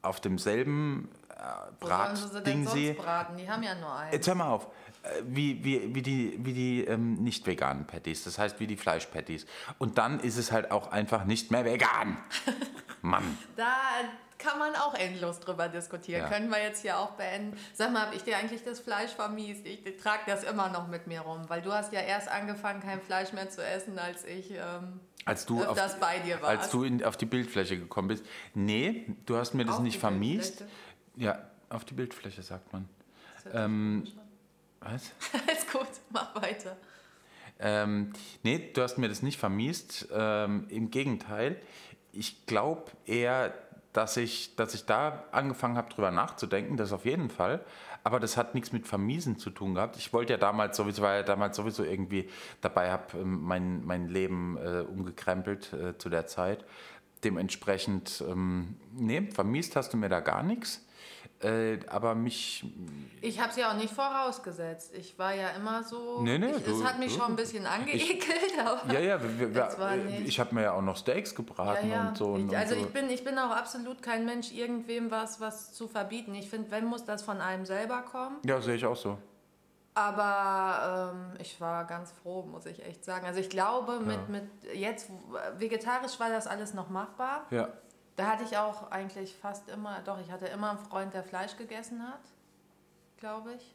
auf 0.00 0.20
demselben 0.20 1.10
äh, 1.28 1.86
sollen 1.86 2.16
sie 2.16 2.26
sie 2.26 2.92
Bratding 2.92 2.96
braten? 2.96 3.36
Die 3.36 3.50
haben 3.50 3.62
ja 3.62 3.74
nur 3.74 3.94
einen. 3.94 4.12
Jetzt 4.12 4.26
hör 4.26 4.34
mal 4.34 4.48
auf. 4.48 4.68
Äh, 5.02 5.22
Wie, 5.26 5.62
wie, 5.62 5.94
wie 5.94 6.02
die, 6.02 6.38
wie 6.42 6.52
die 6.54 6.84
ähm, 6.84 7.14
nicht 7.22 7.46
veganen 7.46 7.86
Patties, 7.86 8.24
das 8.24 8.38
heißt 8.38 8.58
wie 8.58 8.66
die 8.66 8.76
Fleischpatties. 8.78 9.44
Und 9.78 9.98
dann 9.98 10.20
ist 10.20 10.38
es 10.38 10.50
halt 10.50 10.70
auch 10.70 10.90
einfach 10.90 11.24
nicht 11.24 11.50
mehr 11.50 11.66
vegan. 11.66 12.16
Mann. 13.02 13.38
Da 13.56 13.76
kann 14.40 14.58
man 14.58 14.74
auch 14.74 14.94
endlos 14.94 15.40
drüber 15.40 15.68
diskutieren. 15.68 16.22
Ja. 16.22 16.28
Können 16.28 16.50
wir 16.50 16.62
jetzt 16.62 16.82
hier 16.82 16.98
auch 16.98 17.12
beenden. 17.12 17.56
Sag 17.74 17.92
mal, 17.92 18.06
habe 18.06 18.16
ich 18.16 18.22
dir 18.22 18.36
eigentlich 18.36 18.64
das 18.64 18.80
Fleisch 18.80 19.10
vermiest? 19.12 19.66
Ich 19.66 19.82
trage 20.02 20.22
das 20.26 20.42
immer 20.44 20.68
noch 20.70 20.88
mit 20.88 21.06
mir 21.06 21.20
rum, 21.20 21.48
weil 21.48 21.62
du 21.62 21.72
hast 21.72 21.92
ja 21.92 22.00
erst 22.00 22.28
angefangen, 22.28 22.80
kein 22.80 23.00
Fleisch 23.00 23.32
mehr 23.32 23.50
zu 23.50 23.64
essen, 23.64 23.98
als 23.98 24.24
ich 24.24 24.52
ähm, 24.52 25.00
Als 25.24 25.46
du, 25.46 25.62
auf, 25.62 25.78
als 26.42 26.70
du 26.70 26.84
in, 26.84 27.04
auf 27.04 27.16
die 27.16 27.26
Bildfläche 27.26 27.78
gekommen 27.78 28.08
bist. 28.08 28.24
Nee, 28.54 29.06
du 29.26 29.36
hast 29.36 29.54
mir 29.54 29.64
das 29.64 29.76
Auf 29.76 29.82
nicht 29.82 29.98
vermiest. 29.98 30.64
Ja, 31.16 31.38
auf 31.68 31.84
die 31.84 31.94
Bildfläche 31.94 32.42
sagt 32.42 32.72
man. 32.72 32.88
Ähm, 33.52 34.06
Was? 34.80 35.12
Alles 35.46 35.66
gut, 35.70 35.88
mach 36.10 36.34
weiter. 36.34 36.76
Ähm, 37.58 38.12
nee, 38.42 38.70
du 38.72 38.82
hast 38.82 38.96
mir 38.96 39.08
das 39.08 39.22
nicht 39.22 39.38
vermiest. 39.38 40.08
Ähm, 40.12 40.66
Im 40.70 40.90
Gegenteil, 40.90 41.60
ich 42.12 42.46
glaube 42.46 42.90
eher, 43.04 43.52
dass 43.92 44.16
ich, 44.16 44.54
dass 44.56 44.74
ich 44.74 44.86
da 44.86 45.24
angefangen 45.32 45.76
habe, 45.76 45.92
drüber 45.92 46.10
nachzudenken, 46.10 46.76
das 46.76 46.92
auf 46.92 47.04
jeden 47.04 47.30
Fall. 47.30 47.64
Aber 48.04 48.20
das 48.20 48.36
hat 48.36 48.54
nichts 48.54 48.72
mit 48.72 48.86
Vermiesen 48.86 49.38
zu 49.38 49.50
tun 49.50 49.74
gehabt. 49.74 49.96
Ich 49.96 50.12
wollte 50.12 50.32
ja 50.32 50.38
damals 50.38 50.76
sowieso, 50.76 51.02
war 51.02 51.16
ja 51.16 51.22
damals 51.22 51.56
sowieso 51.56 51.84
irgendwie 51.84 52.28
dabei, 52.60 52.90
habe 52.90 53.18
ähm, 53.18 53.42
mein, 53.42 53.84
mein 53.84 54.08
Leben 54.08 54.56
äh, 54.56 54.80
umgekrempelt 54.80 55.72
äh, 55.72 55.98
zu 55.98 56.08
der 56.08 56.26
Zeit. 56.26 56.64
Dementsprechend, 57.24 58.24
ähm, 58.26 58.76
nee, 58.92 59.28
vermiest 59.32 59.76
hast 59.76 59.92
du 59.92 59.96
mir 59.96 60.08
da 60.08 60.20
gar 60.20 60.42
nichts. 60.42 60.86
Äh, 61.42 61.78
aber 61.88 62.14
mich, 62.14 62.64
Ich 63.22 63.40
habe 63.40 63.48
es 63.50 63.56
ja 63.56 63.70
auch 63.70 63.76
nicht 63.76 63.94
vorausgesetzt. 63.94 64.92
Ich 64.94 65.18
war 65.18 65.34
ja 65.34 65.48
immer 65.50 65.82
so. 65.82 66.20
Nee, 66.20 66.36
nee, 66.38 66.50
ich, 66.50 66.64
du- 66.64 66.72
es 66.78 66.84
hat 66.84 66.98
mich 66.98 67.14
du- 67.14 67.20
schon 67.20 67.30
ein 67.32 67.36
bisschen 67.36 67.64
angeekelt, 67.66 68.52
aber. 68.64 68.92
ja, 68.92 69.00
ja, 69.00 69.22
wir, 69.22 69.54
wir, 69.54 70.26
ich 70.26 70.38
habe 70.38 70.54
mir 70.54 70.62
ja 70.64 70.72
auch 70.74 70.82
noch 70.82 70.98
Steaks 70.98 71.30
Ja, 71.30 71.36
gebraten 71.36 71.90
ja. 71.90 72.08
und 72.08 72.18
so. 72.18 72.36
Ich, 72.36 72.54
also 72.56 72.74
und 72.74 72.80
so. 72.82 72.86
ich 72.86 72.92
bin, 72.92 73.08
ich 73.08 73.24
bin 73.24 73.38
auch 73.38 73.52
absolut 73.56 74.02
kein 74.02 74.26
Mensch, 74.26 74.52
irgendwem 74.52 75.10
was, 75.10 75.40
was 75.40 75.72
zu 75.72 75.88
verbieten. 75.88 76.34
Ich 76.34 76.50
finde, 76.50 76.70
wenn 76.72 76.84
muss 76.84 77.06
das 77.06 77.22
von 77.22 77.40
einem 77.40 77.64
selber 77.64 78.02
kommen. 78.02 78.36
Ja, 78.44 78.60
sehe 78.60 78.74
ich 78.74 78.84
auch 78.84 78.96
so. 78.96 79.16
Aber 79.94 81.12
ähm, 81.14 81.36
ich 81.40 81.60
war 81.60 81.84
ganz 81.86 82.12
froh, 82.12 82.42
muss 82.42 82.66
ich 82.66 82.84
echt 82.84 83.04
sagen. 83.04 83.26
Also 83.26 83.40
ich 83.40 83.50
glaube, 83.50 84.00
mit, 84.00 84.16
Ja. 84.16 84.22
mit 84.28 84.44
jetzt 84.74 85.08
vegetarisch 85.58 86.20
war 86.20 86.28
das 86.30 86.46
alles 86.46 86.74
noch 86.74 86.90
machbar. 86.90 87.46
Ja. 87.50 87.68
Da 88.20 88.26
hatte 88.26 88.44
ich 88.44 88.54
auch 88.58 88.90
eigentlich 88.90 89.34
fast 89.34 89.66
immer, 89.70 90.00
doch, 90.04 90.20
ich 90.20 90.30
hatte 90.30 90.44
immer 90.44 90.68
einen 90.68 90.78
Freund, 90.78 91.14
der 91.14 91.24
Fleisch 91.24 91.56
gegessen 91.56 92.02
hat, 92.06 92.20
glaube 93.16 93.54
ich. 93.54 93.74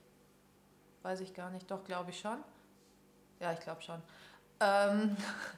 Weiß 1.01 1.19
ich 1.21 1.34
gar 1.34 1.49
nicht, 1.49 1.71
doch, 1.71 1.84
glaube 1.84 2.12
ich 2.12 2.19
schon. 2.19 2.38
Ja, 3.39 3.53
ich 3.53 3.60
glaube 3.60 3.81
schon. 3.81 3.99
Ähm, 4.60 5.17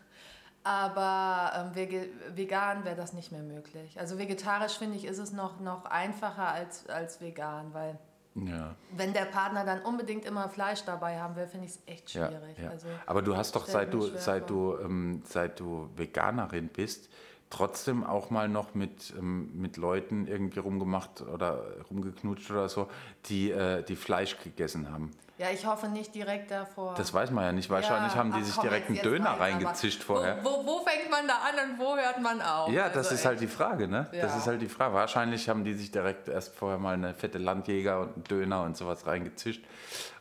aber 0.63 1.73
ähm, 1.75 1.99
vegan 2.33 2.85
wäre 2.85 2.95
das 2.95 3.11
nicht 3.11 3.29
mehr 3.33 3.41
möglich. 3.43 3.99
Also 3.99 4.17
vegetarisch 4.17 4.77
finde 4.77 4.95
ich, 4.95 5.03
ist 5.03 5.17
es 5.17 5.33
noch, 5.33 5.59
noch 5.59 5.83
einfacher 5.83 6.47
als, 6.47 6.87
als 6.87 7.19
vegan, 7.19 7.73
weil 7.73 7.97
Ja. 8.35 8.73
wenn 8.91 9.11
der 9.11 9.25
Partner 9.25 9.65
dann 9.65 9.81
unbedingt 9.81 10.23
immer 10.23 10.47
Fleisch 10.47 10.85
dabei 10.85 11.19
haben 11.19 11.35
will, 11.35 11.47
finde 11.47 11.65
ich 11.65 11.73
es 11.73 11.81
echt 11.87 12.13
Ja, 12.13 12.27
schwierig. 12.29 12.57
ja. 12.57 12.69
Also, 12.69 12.87
Aber 13.05 13.21
du 13.21 13.35
hast 13.35 13.53
doch, 13.53 13.65
seit 13.65 13.93
du, 13.93 13.99
seit, 13.99 14.49
du, 14.49 14.77
ähm, 14.77 15.23
seit 15.25 15.59
du 15.59 15.89
Veganerin 15.97 16.69
bist, 16.69 17.09
trotzdem 17.49 18.03
auch 18.03 18.29
mal 18.29 18.47
noch 18.49 18.73
mit, 18.75 19.13
ähm, 19.17 19.49
mit 19.53 19.77
Leuten 19.77 20.27
irgendwie 20.27 20.59
rumgemacht 20.59 21.21
oder 21.21 21.63
rumgeknutscht 21.89 22.51
oder 22.51 22.69
so, 22.69 22.87
die, 23.25 23.51
äh, 23.51 23.83
die 23.83 23.95
Fleisch 23.95 24.37
gegessen 24.43 24.91
haben. 24.91 25.11
Ja, 25.39 25.51
ich 25.53 25.67
hoffe 25.67 25.87
nicht 25.87 26.15
direkt 26.15 26.49
davor. 26.49 26.95
Das 26.95 27.13
weiß 27.13 27.29
man 27.29 27.43
ja 27.43 27.51
nicht. 27.51 27.69
Wahrscheinlich 27.69 28.13
Ja, 28.13 28.17
haben 28.17 28.31
die 28.33 28.39
ach 28.41 28.43
sich 28.43 28.55
komm, 28.55 28.63
direkt 28.63 28.89
einen 28.89 29.01
Döner 29.03 29.29
reicht's 29.39 29.41
reingezischt 29.63 30.01
vorher. 30.01 30.39
Wo, 30.43 30.49
wo, 30.49 30.65
wo 30.65 30.79
fängt 30.83 31.11
man 31.11 31.27
da 31.27 31.35
an 31.35 31.69
und 31.73 31.79
wo 31.79 31.95
hört 31.95 32.19
man 32.23 32.41
auf? 32.41 32.71
Ja, 32.71 32.87
das 32.89 32.97
Also 32.97 33.13
ist 33.13 33.25
halt 33.25 33.39
die 33.39 33.47
Frage, 33.47 33.87
ne? 33.87 34.07
Das 34.13 34.31
Ja. 34.31 34.37
ist 34.39 34.47
halt 34.47 34.63
die 34.63 34.67
Frage. 34.67 34.95
Wahrscheinlich 34.95 35.47
haben 35.47 35.63
die 35.63 35.75
sich 35.75 35.91
direkt 35.91 36.27
erst 36.27 36.55
vorher 36.55 36.79
mal 36.79 36.95
eine 36.95 37.13
fette 37.13 37.37
Landjäger 37.37 37.99
und 38.01 38.15
einen 38.15 38.23
Döner 38.23 38.63
und 38.63 38.77
sowas 38.77 39.05
reingezischt. 39.05 39.63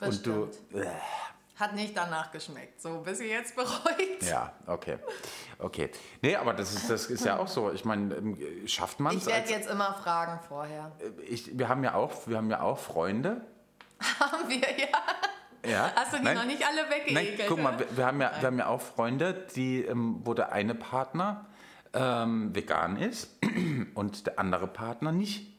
Das 0.01 0.19
und 0.19 0.27
du. 0.27 0.49
stimmt. 0.71 0.87
Hat 1.59 1.75
nicht 1.75 1.97
danach 1.97 2.33
geschmeckt. 2.33 2.83
So, 2.83 3.01
bist 3.01 3.21
du 3.21 3.25
jetzt 3.25 3.57
bereut? 3.57 4.23
Ja, 4.23 4.53
okay. 4.67 4.99
Okay. 5.59 5.91
Nee, 6.21 6.37
aber 6.37 6.53
das 6.53 6.75
ist, 6.75 6.91
das 6.91 7.07
ist 7.07 7.25
ja 7.25 7.39
auch 7.39 7.49
so. 7.49 7.73
Ich 7.73 7.87
meine, 7.87 8.15
ähm, 8.15 8.67
schafft 8.67 9.01
man 9.01 9.17
Ich 9.17 9.23
es? 9.23 9.27
werde 9.27 9.51
jetzt 9.51 9.71
immer 9.71 9.95
fragen 9.95 10.39
vorher. 10.47 10.93
Ich, 11.27 11.57
wir, 11.59 11.69
haben 11.69 11.83
ja 11.83 11.95
auch, 11.95 12.13
wir 12.27 12.37
haben 12.37 12.51
ja 12.51 12.61
auch 12.61 12.79
Freunde. 12.79 13.41
Haben 14.21 14.51
wir 14.51 14.59
ja. 14.59 15.71
Ja. 15.71 15.93
Hast 15.97 16.13
du 16.13 16.19
die 16.19 16.25
Nein, 16.25 16.37
noch 16.37 16.45
nicht 16.45 16.63
alle 16.65 16.83
Nein, 16.83 17.17
weggeekelt? 17.17 17.49
guck 17.49 17.63
mal, 17.63 17.79
wir, 17.79 17.97
wir, 17.97 18.07
haben 18.07 18.21
ja, 18.21 18.33
wir 18.39 18.47
haben 18.47 18.59
ja 18.59 18.67
auch 18.67 18.83
Freunde, 18.83 19.47
die, 19.57 19.83
ähm, 19.83 20.21
wo 20.25 20.35
der 20.35 20.53
eine 20.53 20.75
Partner 20.75 21.47
ähm, 21.95 22.55
vegan 22.55 22.97
ist 22.97 23.31
und 23.95 24.27
der 24.27 24.39
andere 24.39 24.67
Partner 24.67 25.11
nicht. 25.11 25.56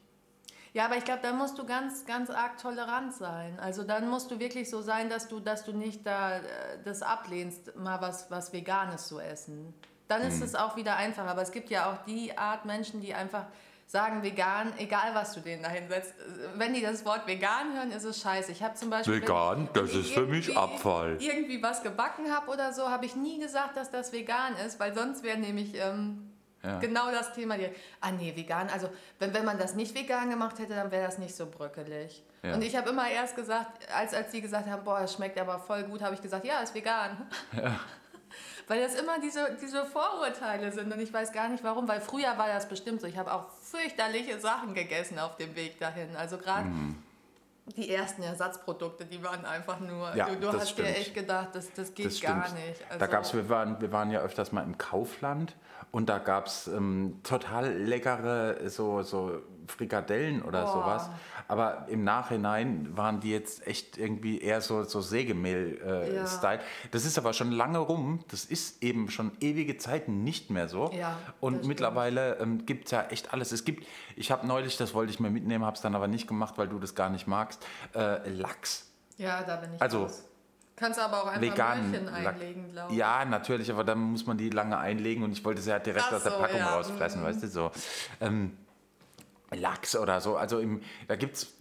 Ja, 0.77 0.85
aber 0.85 0.95
ich 0.95 1.05
glaube, 1.05 1.21
da 1.23 1.33
musst 1.33 1.57
du 1.57 1.65
ganz, 1.65 2.05
ganz 2.05 2.29
arg 2.29 2.59
tolerant 2.59 3.11
sein. 3.11 3.57
Also 3.59 3.83
dann 3.83 4.07
musst 4.07 4.29
du 4.29 4.37
wirklich 4.37 4.69
so 4.69 4.83
sein, 4.83 5.09
dass 5.09 5.27
du, 5.27 5.39
dass 5.39 5.65
du 5.65 5.71
nicht 5.71 6.05
da 6.05 6.37
äh, 6.37 6.41
das 6.85 7.01
ablehnst, 7.01 7.75
mal 7.75 7.99
was, 7.99 8.29
was 8.29 8.53
Veganes 8.53 9.07
zu 9.07 9.19
essen. 9.19 9.73
Dann 10.07 10.21
ist 10.21 10.39
es 10.39 10.53
auch 10.53 10.75
wieder 10.75 10.95
einfacher. 10.95 11.29
Aber 11.29 11.41
es 11.41 11.51
gibt 11.51 11.71
ja 11.71 11.91
auch 11.91 12.05
die 12.05 12.37
Art 12.37 12.65
Menschen, 12.65 13.01
die 13.01 13.15
einfach 13.15 13.47
sagen 13.87 14.21
vegan, 14.21 14.71
egal 14.77 15.15
was 15.15 15.33
du 15.33 15.39
denen 15.39 15.63
da 15.63 15.69
hinsetzt. 15.69 16.13
Wenn 16.57 16.75
die 16.75 16.83
das 16.83 17.03
Wort 17.05 17.25
vegan 17.25 17.73
hören, 17.73 17.89
ist 17.89 18.03
es 18.03 18.21
scheiße. 18.21 18.51
Ich 18.51 18.61
habe 18.61 18.75
zum 18.75 18.91
Beispiel... 18.91 19.23
Vegan, 19.23 19.69
das 19.73 19.95
ist 19.95 20.11
für 20.11 20.27
mich 20.27 20.55
Abfall. 20.55 21.17
Irgendwie 21.19 21.63
was 21.63 21.81
gebacken 21.81 22.31
habe 22.31 22.51
oder 22.51 22.71
so, 22.71 22.87
habe 22.91 23.07
ich 23.07 23.15
nie 23.15 23.39
gesagt, 23.39 23.77
dass 23.77 23.89
das 23.89 24.13
vegan 24.13 24.55
ist, 24.63 24.79
weil 24.79 24.93
sonst 24.93 25.23
wäre 25.23 25.39
nämlich... 25.39 25.73
Ähm, 25.73 26.36
Ja. 26.63 26.79
Genau 26.79 27.11
das 27.11 27.33
Thema. 27.33 27.57
Die, 27.57 27.69
ah 28.01 28.11
nee, 28.11 28.35
vegan. 28.35 28.69
Also 28.69 28.89
wenn, 29.19 29.33
wenn 29.33 29.45
man 29.45 29.57
das 29.57 29.75
nicht 29.75 29.95
vegan 29.95 30.29
gemacht 30.29 30.59
hätte, 30.59 30.75
dann 30.75 30.91
wäre 30.91 31.05
das 31.05 31.17
nicht 31.17 31.35
so 31.35 31.45
bröckelig. 31.45 32.23
Ja. 32.43 32.55
Und 32.55 32.61
ich 32.63 32.75
habe 32.75 32.89
immer 32.89 33.09
erst 33.09 33.35
gesagt, 33.35 33.87
als, 33.93 34.13
als 34.13 34.31
die 34.31 34.41
gesagt 34.41 34.67
haben, 34.67 34.83
boah, 34.83 34.99
das 35.01 35.13
schmeckt 35.13 35.39
aber 35.39 35.59
voll 35.59 35.83
gut, 35.83 36.01
habe 36.01 36.15
ich 36.15 36.21
gesagt, 36.21 36.45
ja, 36.45 36.59
ist 36.59 36.73
vegan. 36.73 37.27
Weil 38.67 38.81
das 38.81 38.95
immer 38.95 39.19
diese, 39.19 39.57
diese 39.61 39.85
Vorurteile 39.85 40.71
sind 40.71 40.91
und 40.91 40.99
ich 40.99 41.13
weiß 41.13 41.31
gar 41.31 41.47
nicht 41.47 41.63
warum, 41.63 41.87
weil 41.87 42.01
früher 42.01 42.37
war 42.37 42.47
das 42.49 42.67
bestimmt 42.67 42.99
so. 42.99 43.07
Ich 43.07 43.17
habe 43.17 43.33
auch 43.33 43.45
fürchterliche 43.61 44.39
Sachen 44.41 44.73
gegessen 44.73 45.19
auf 45.19 45.37
dem 45.37 45.55
Weg 45.55 45.79
dahin. 45.79 46.13
Also 46.17 46.37
gerade 46.37 46.65
Mhm. 46.65 47.01
Die 47.75 47.93
ersten 47.93 48.23
Ersatzprodukte, 48.23 49.05
die 49.05 49.21
waren 49.23 49.45
einfach 49.45 49.79
nur, 49.79 50.15
Ja, 50.15 50.27
du, 50.29 50.35
du 50.39 50.53
hast 50.53 50.69
stimmt. 50.69 50.87
dir 50.87 50.95
echt 50.95 51.13
gedacht, 51.13 51.49
das, 51.53 51.71
das 51.73 51.93
geht 51.93 52.05
Das 52.07 52.21
gar 52.21 52.51
nicht. 52.53 52.83
Also, 52.87 52.99
da 52.99 53.07
gab's, 53.07 53.33
wir, 53.33 53.49
waren, 53.49 53.79
wir 53.81 53.91
waren 53.91 54.09
ja 54.11 54.21
öfters 54.21 54.51
mal 54.51 54.63
im 54.63 54.77
Kaufland 54.77 55.55
und 55.91 56.07
da 56.09 56.19
gab 56.19 56.47
es 56.47 56.67
ähm, 56.67 57.19
total 57.23 57.73
leckere 57.73 58.69
so, 58.69 59.01
so 59.03 59.41
Frikadellen 59.67 60.41
oder 60.41 60.63
Boah. 60.63 60.71
sowas. 60.71 61.09
Aber 61.47 61.85
im 61.89 62.03
Nachhinein 62.03 62.97
waren 62.97 63.19
die 63.19 63.31
jetzt 63.31 63.65
echt 63.67 63.97
irgendwie 63.97 64.41
eher 64.41 64.59
so, 64.61 64.83
so 64.83 65.01
Sägemehl-Style. 65.01 66.59
Ja. 66.59 66.65
Das 66.91 67.05
ist 67.05 67.17
aber 67.17 67.33
schon 67.33 67.51
lange 67.51 67.77
rum. 67.77 68.19
Das 68.29 68.43
ist 68.45 68.83
eben 68.83 69.09
schon 69.09 69.31
ewige 69.39 69.77
Zeiten 69.77 70.23
nicht 70.23 70.49
mehr 70.49 70.67
so. 70.67 70.91
Ja, 70.91 71.17
und 71.39 71.65
mittlerweile 71.65 72.37
ähm, 72.39 72.65
gibt 72.65 72.85
es 72.85 72.91
ja 72.91 73.03
echt 73.03 73.33
alles. 73.33 73.51
Es 73.51 73.63
gibt, 73.63 73.85
ich 74.15 74.31
habe 74.31 74.45
neulich, 74.45 74.77
das 74.77 74.93
wollte 74.93 75.11
ich 75.11 75.19
mir 75.19 75.29
mitnehmen, 75.29 75.63
habe 75.63 75.75
es 75.75 75.81
dann 75.81 75.95
aber 75.95 76.07
nicht 76.07 76.27
gemacht, 76.27 76.57
weil 76.57 76.67
du 76.67 76.79
das 76.79 76.95
gar 76.95 77.09
nicht 77.09 77.27
magst, 77.27 77.65
äh, 77.95 78.27
Lachs. 78.29 78.91
Ja, 79.17 79.43
da 79.43 79.55
bin 79.57 79.73
ich 79.73 79.81
Also, 79.81 80.03
raus. 80.03 80.23
Kannst 80.75 80.99
aber 80.99 81.23
auch 81.23 81.27
einfach 81.27 81.41
veganen 81.41 81.89
Mäulchen 81.89 82.05
Lack. 82.05 82.35
einlegen, 82.35 82.71
glaube 82.71 82.91
ich. 82.91 82.99
Ja, 82.99 83.25
natürlich, 83.25 83.71
aber 83.71 83.83
dann 83.83 83.97
muss 83.97 84.27
man 84.27 84.37
die 84.37 84.51
lange 84.51 84.77
einlegen 84.77 85.23
und 85.23 85.31
ich 85.31 85.43
wollte 85.43 85.59
sie 85.59 85.71
ja 85.71 85.79
direkt 85.79 86.05
Ach 86.09 86.13
aus 86.13 86.23
der 86.23 86.33
so, 86.33 86.37
Packung 86.37 86.59
ja, 86.59 86.75
rausfressen, 86.75 87.21
mhm. 87.21 87.25
weißt 87.25 87.41
du 87.43 87.47
so. 87.47 87.71
Ähm, 88.21 88.55
Lachs 89.55 89.95
oder 89.95 90.21
so. 90.21 90.37
Also 90.37 90.59
im, 90.59 90.81
da 91.07 91.15
gibt 91.15 91.37
es 91.37 91.53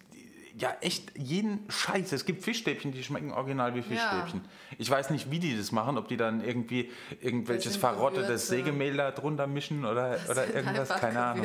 ja 0.59 0.75
echt 0.81 1.17
jeden 1.19 1.71
Scheiß. 1.71 2.13
Es 2.13 2.25
gibt 2.25 2.43
Fischstäbchen, 2.43 2.91
die 2.91 3.05
schmecken 3.05 3.31
original 3.31 3.75
wie 3.75 3.83
Fischstäbchen. 3.83 4.41
Ich 4.79 4.91
weiß 4.91 5.11
nicht, 5.11 5.31
wie 5.31 5.39
die 5.39 5.57
das 5.57 5.71
machen, 5.71 5.99
ob 5.99 6.09
die 6.09 6.17
dann 6.17 6.43
irgendwie 6.43 6.91
irgendwelches 7.21 7.77
verrottetes. 7.77 8.49
Sägemehl 8.49 8.97
da 8.97 9.11
drunter 9.11 9.47
mischen 9.47 9.85
oder, 9.85 10.19
oder 10.31 10.45
sind 10.47 10.55
irgendwas, 10.55 10.89
keine 10.89 11.23
Ahnung. 11.23 11.45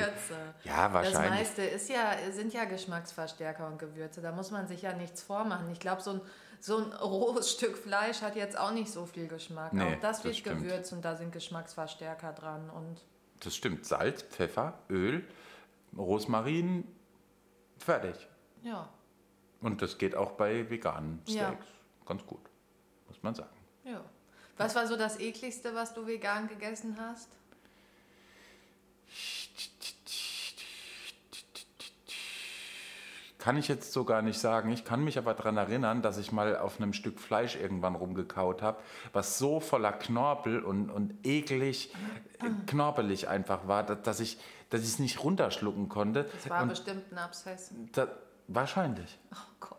Ja, 0.64 0.84
Das 0.90 0.94
wahrscheinlich. 0.94 1.30
meiste 1.42 1.62
ist 1.64 1.90
ja, 1.90 2.12
sind 2.32 2.54
ja 2.54 2.64
Geschmacksverstärker 2.64 3.68
und 3.68 3.80
Gewürze. 3.80 4.22
Da 4.22 4.32
muss 4.32 4.50
man 4.52 4.68
sich 4.68 4.82
ja 4.84 4.94
nichts 4.94 5.22
vormachen. 5.22 5.70
Ich 5.74 5.80
glaube, 5.82 6.02
so 6.02 6.12
ein, 6.12 6.22
so 6.62 6.78
ein 6.78 6.94
rohes 6.94 7.52
Stück 7.58 7.78
Fleisch 7.78 8.22
hat 8.22 8.38
jetzt 8.38 8.58
auch 8.58 8.72
nicht 8.72 8.90
so 8.92 9.06
viel 9.06 9.28
Geschmack. 9.28 9.74
Nee, 9.74 9.84
auch 9.84 9.92
das 10.00 10.18
das 10.18 10.24
wird 10.24 10.38
stimmt. 10.38 10.64
gewürzt 10.64 10.94
und 10.94 11.04
da 11.04 11.18
sind 11.18 11.34
Geschmacksverstärker 11.34 12.32
dran. 12.32 12.70
Und 12.70 13.02
Das 13.42 13.56
stimmt. 13.58 13.86
Salz, 13.86 14.22
Pfeffer, 14.24 14.80
Öl, 14.90 15.26
Rosmarin, 15.98 16.88
fertig. 17.78 18.28
ja, 18.64 18.90
Und 19.62 19.82
das 19.82 19.98
geht 19.98 20.16
auch 20.16 20.32
bei 20.32 20.70
veganen 20.70 21.22
Steaks. 21.24 21.36
Ja. 21.36 21.58
Ganz 22.06 22.26
gut, 22.26 22.42
muss 23.08 23.22
man 23.24 23.36
sagen. 23.36 23.56
ja. 23.84 24.02
Was 24.58 24.76
war 24.76 24.86
so 24.86 24.96
das 24.96 25.20
ekligste, 25.20 25.74
was 25.74 25.94
du 25.94 26.06
vegan 26.06 26.48
gegessen 26.48 26.96
hast? 27.00 27.30
Kann 33.42 33.58
ich 33.58 33.68
jetzt 33.68 33.92
so 33.92 34.04
gar 34.04 34.22
nicht 34.22 34.40
sagen. 34.40 34.72
Ich 34.72 34.86
kann 34.86 35.04
mich 35.04 35.18
aber 35.18 35.34
daran 35.34 35.58
erinnern, 35.58 36.04
dass 36.04 36.20
ich 36.20 36.32
mal 36.32 36.60
auf 36.60 36.80
einem 36.80 36.94
Stück 36.94 37.20
Fleisch 37.20 37.56
irgendwann 37.56 37.96
rumgekaut 37.96 38.62
habe, 38.62 38.78
was 39.14 39.40
so 39.40 39.60
voller 39.60 39.94
Knorpel 39.94 40.64
und, 40.64 40.92
und 40.92 41.16
eklig, 41.26 41.92
äh, 42.40 42.68
knorpelig 42.68 43.30
einfach 43.30 43.68
war, 43.68 43.82
dass, 43.82 44.20
ich 44.20 44.38
dass 44.70 44.82
ich 44.82 44.90
es 44.90 45.00
nicht 45.00 45.24
runterschlucken 45.24 45.90
konnte. 45.90 46.30
Das 46.32 46.52
war 46.52 46.62
und 46.62 46.70
bestimmt 46.70 47.12
ein 47.12 47.18
Abszess. 47.18 47.72
da, 47.94 48.10
wahrscheinlich. 48.48 49.18
Oh 49.34 49.38
Gott. 49.60 49.78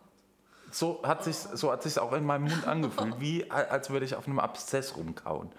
So 0.69 1.01
hat 1.03 1.23
sich 1.23 1.37
so 1.37 1.71
hat 1.71 1.83
sich's 1.83 1.97
auch 1.97 2.11
in 2.11 2.25
meinem 2.25 2.49
Mund 2.49 2.67
angefühlt, 2.67 3.21
wie 3.21 3.49
als 3.49 3.89
würde 3.91 4.05
ich 4.05 4.15
auf 4.15 4.27
einem 4.27 4.39
Abszess 4.39 4.97
rumkauen. 4.97 5.49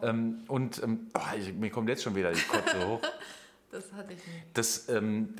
Ähm, 0.00 0.44
und 0.46 0.80
ähm, 0.80 1.08
oh, 1.12 1.36
ich, 1.36 1.52
mir 1.54 1.70
kommt 1.70 1.88
jetzt 1.88 2.04
schon 2.04 2.14
wieder 2.14 2.30
die 2.30 2.40
Kotze 2.40 2.86
hoch. 2.86 3.00
Das 3.70 3.92
hatte 3.92 4.14
ich 4.14 4.26
nicht. 4.26 4.46
Das, 4.54 4.88
ähm, 4.88 5.34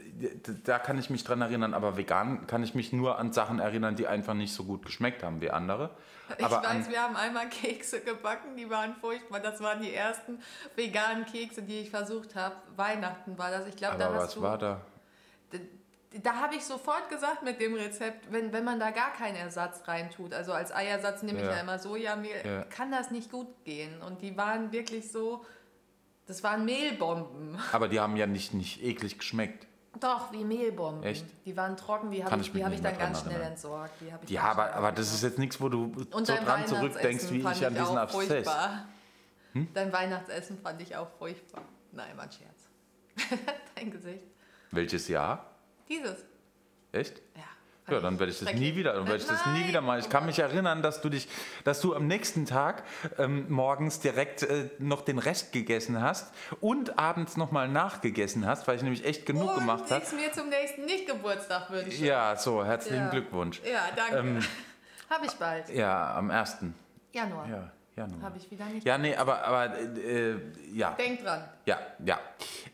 da 0.65 0.79
kann 0.79 0.99
ich 0.99 1.09
mich 1.09 1.25
dran 1.25 1.41
erinnern, 1.41 1.73
aber 1.73 1.97
vegan 1.97 2.47
kann 2.47 2.63
ich 2.63 2.75
mich 2.75 2.93
nur 2.93 3.19
an 3.19 3.33
Sachen 3.33 3.59
erinnern, 3.59 3.97
die 3.97 4.07
einfach 4.07 4.35
nicht 4.35 4.53
so 4.53 4.65
gut 4.65 4.85
geschmeckt 4.85 5.23
haben 5.23 5.41
wie 5.41 5.51
andere. 5.51 5.91
Ich 6.37 6.45
Aber 6.45 6.63
weiß, 6.63 6.91
wir 6.91 7.03
haben 7.03 7.17
einmal 7.17 7.49
Kekse 7.49 8.01
gebacken, 8.01 8.55
die 8.57 8.69
waren 8.69 8.95
furchtbar. 8.97 9.41
Das 9.41 9.63
waren 9.63 9.81
die 9.81 9.95
ersten 9.95 10.41
veganen 10.77 11.25
Kekse, 11.25 11.63
die 11.63 11.81
ich 11.81 11.91
versucht 11.91 12.35
habe. 12.35 12.57
Weihnachten 12.77 13.39
war 13.39 13.51
das. 13.51 13.67
Ich 13.67 13.77
glaube, 13.77 13.97
da 13.97 14.15
was 14.15 14.35
du. 14.35 14.43
war 14.43 14.59
da? 14.59 14.83
Da 16.23 16.35
habe 16.37 16.55
ich 16.57 16.65
sofort 16.65 17.11
gesagt 17.11 17.43
mit 17.43 17.61
dem 17.61 17.75
Rezept, 17.75 18.33
wenn, 18.33 18.51
wenn 18.53 18.65
man 18.65 18.81
da 18.81 18.91
gar 18.91 19.13
keinen 19.13 19.37
Ersatz 19.37 19.87
reintut, 19.87 20.33
also 20.33 20.53
als 20.53 20.75
Eiersatz 20.75 21.23
nehme 21.23 21.39
ich 21.41 21.45
Ja. 21.45 21.53
ja 21.53 21.61
immer 21.61 21.79
Sojamehl, 21.79 22.43
Ja. 22.45 22.63
kann 22.65 22.91
das 22.91 23.11
nicht 23.11 23.31
gut 23.31 23.63
gehen. 23.65 24.01
Und 24.01 24.23
die 24.23 24.35
waren 24.37 24.73
wirklich 24.73 25.13
so, 25.13 25.45
das 26.29 26.43
waren 26.43 26.65
Mehlbomben. 26.65 27.59
Aber 27.73 27.89
die 27.89 27.99
haben 27.99 28.15
ja 28.17 28.27
nicht, 28.27 28.55
nicht 28.55 28.83
eklig 28.83 29.19
geschmeckt. 29.19 29.67
Doch, 29.99 30.31
wie 30.31 30.45
Mehlbomben. 30.45 31.03
Echt? 31.03 31.25
Die 31.45 31.57
waren 31.57 31.77
trocken, 31.77 32.11
die 32.11 32.23
habe 32.23 32.41
ich 32.41 32.53
die 32.53 32.65
hab 32.65 32.73
ich 32.73 32.83
dann 32.83 32.97
ganz 32.99 33.23
schnell 33.23 33.41
entsorgt. 33.41 33.95
Die 34.01 34.13
ich 34.25 34.31
Ja, 34.31 34.43
aber, 34.43 34.75
aber 34.75 34.93
das 34.93 35.13
ist 35.13 35.23
jetzt 35.23 35.39
nichts, 35.39 35.61
wo 35.61 35.69
du 35.69 35.93
Und 36.13 36.27
so 36.27 36.35
dran 36.35 36.67
zurückdenkst, 36.67 37.31
wie 37.31 37.39
ich 37.39 37.67
an 37.67 37.75
diesen 37.75 37.99
Abszess. 37.99 38.27
furchtbar. 38.27 38.87
Dein 39.75 39.93
Weihnachtsessen 39.93 40.59
fand 40.61 40.81
ich 40.83 40.95
auch 40.95 41.09
furchtbar. 41.19 41.63
Nein, 41.91 42.15
mein 42.17 42.31
Scherz. 42.31 42.69
Dein 43.75 43.91
Gesicht. 43.91 44.23
Welches 44.71 45.09
Jahr? 45.09 45.47
Dieses. 45.89 46.25
Echt? 46.93 47.23
Ja. 47.35 47.43
Ja, 47.91 48.01
dann 48.01 48.19
werde 48.19 48.33
ich 48.33 48.39
das 48.39 48.53
nie 48.55 48.75
wieder, 48.75 48.93
dann 48.95 49.07
werde 49.07 49.19
ich 49.19 49.27
das 49.27 49.45
nie 49.47 49.67
wieder 49.67 49.81
machen. 49.81 50.01
Ich 50.01 50.07
oh 50.07 50.11
kann 50.11 50.21
Gott. 50.21 50.29
mich 50.29 50.39
erinnern, 50.39 50.83
dass 50.83 51.01
du 51.01 51.09
dich, 51.09 51.29
dass 51.65 51.81
du 51.81 51.95
am 51.95 52.07
nächsten 52.07 52.47
Tag 52.47 52.83
ähm, 53.19 53.47
morgens 53.49 54.01
direkt 54.01 54.43
äh, 54.43 54.71
noch 54.79 55.03
den 55.03 55.19
Rest 55.19 55.53
gegessen 55.53 56.01
hast 56.01 56.33
und 56.61 56.99
abends 56.99 57.37
nochmal 57.37 57.69
nachgegessen 57.69 58.47
hast, 58.47 58.67
weil 58.69 58.77
ich 58.77 58.83
nämlich 58.83 59.05
echt 59.05 59.27
genug 59.27 59.51
Und 59.51 59.61
gemacht 59.61 59.91
habe. 59.91 60.05
ich 60.05 60.13
mir 60.13 60.33
zum 60.33 60.49
nächsten 60.49 60.85
nicht 60.85 61.07
Geburtstag 61.07 61.71
wünsche. 61.71 62.05
Ja, 62.05 62.37
so, 62.37 62.65
herzlichen 62.65 63.05
Ja. 63.05 63.11
Glückwunsch. 63.11 63.61
Ja, 63.65 63.83
danke. 63.97 64.17
Ähm, 64.19 64.39
Habe 65.11 65.27
ich 65.27 65.33
bald. 65.33 65.71
Ja, 65.71 66.15
am 66.17 66.31
1. 66.31 66.59
Januar. 67.13 67.49
Ja, 67.49 67.71
Januar. 67.97 68.23
Habe 68.23 68.39
ich 68.39 68.51
wieder 68.51 68.67
nicht. 68.67 68.87
Ja, 68.87 68.99
nee, 68.99 69.17
aber, 69.17 69.43
aber 69.43 69.79
äh, 69.79 70.37
ja. 70.73 70.91
Denk 70.93 71.25
dran. 71.25 71.45
Ja, 71.65 71.79
ja. 72.05 72.19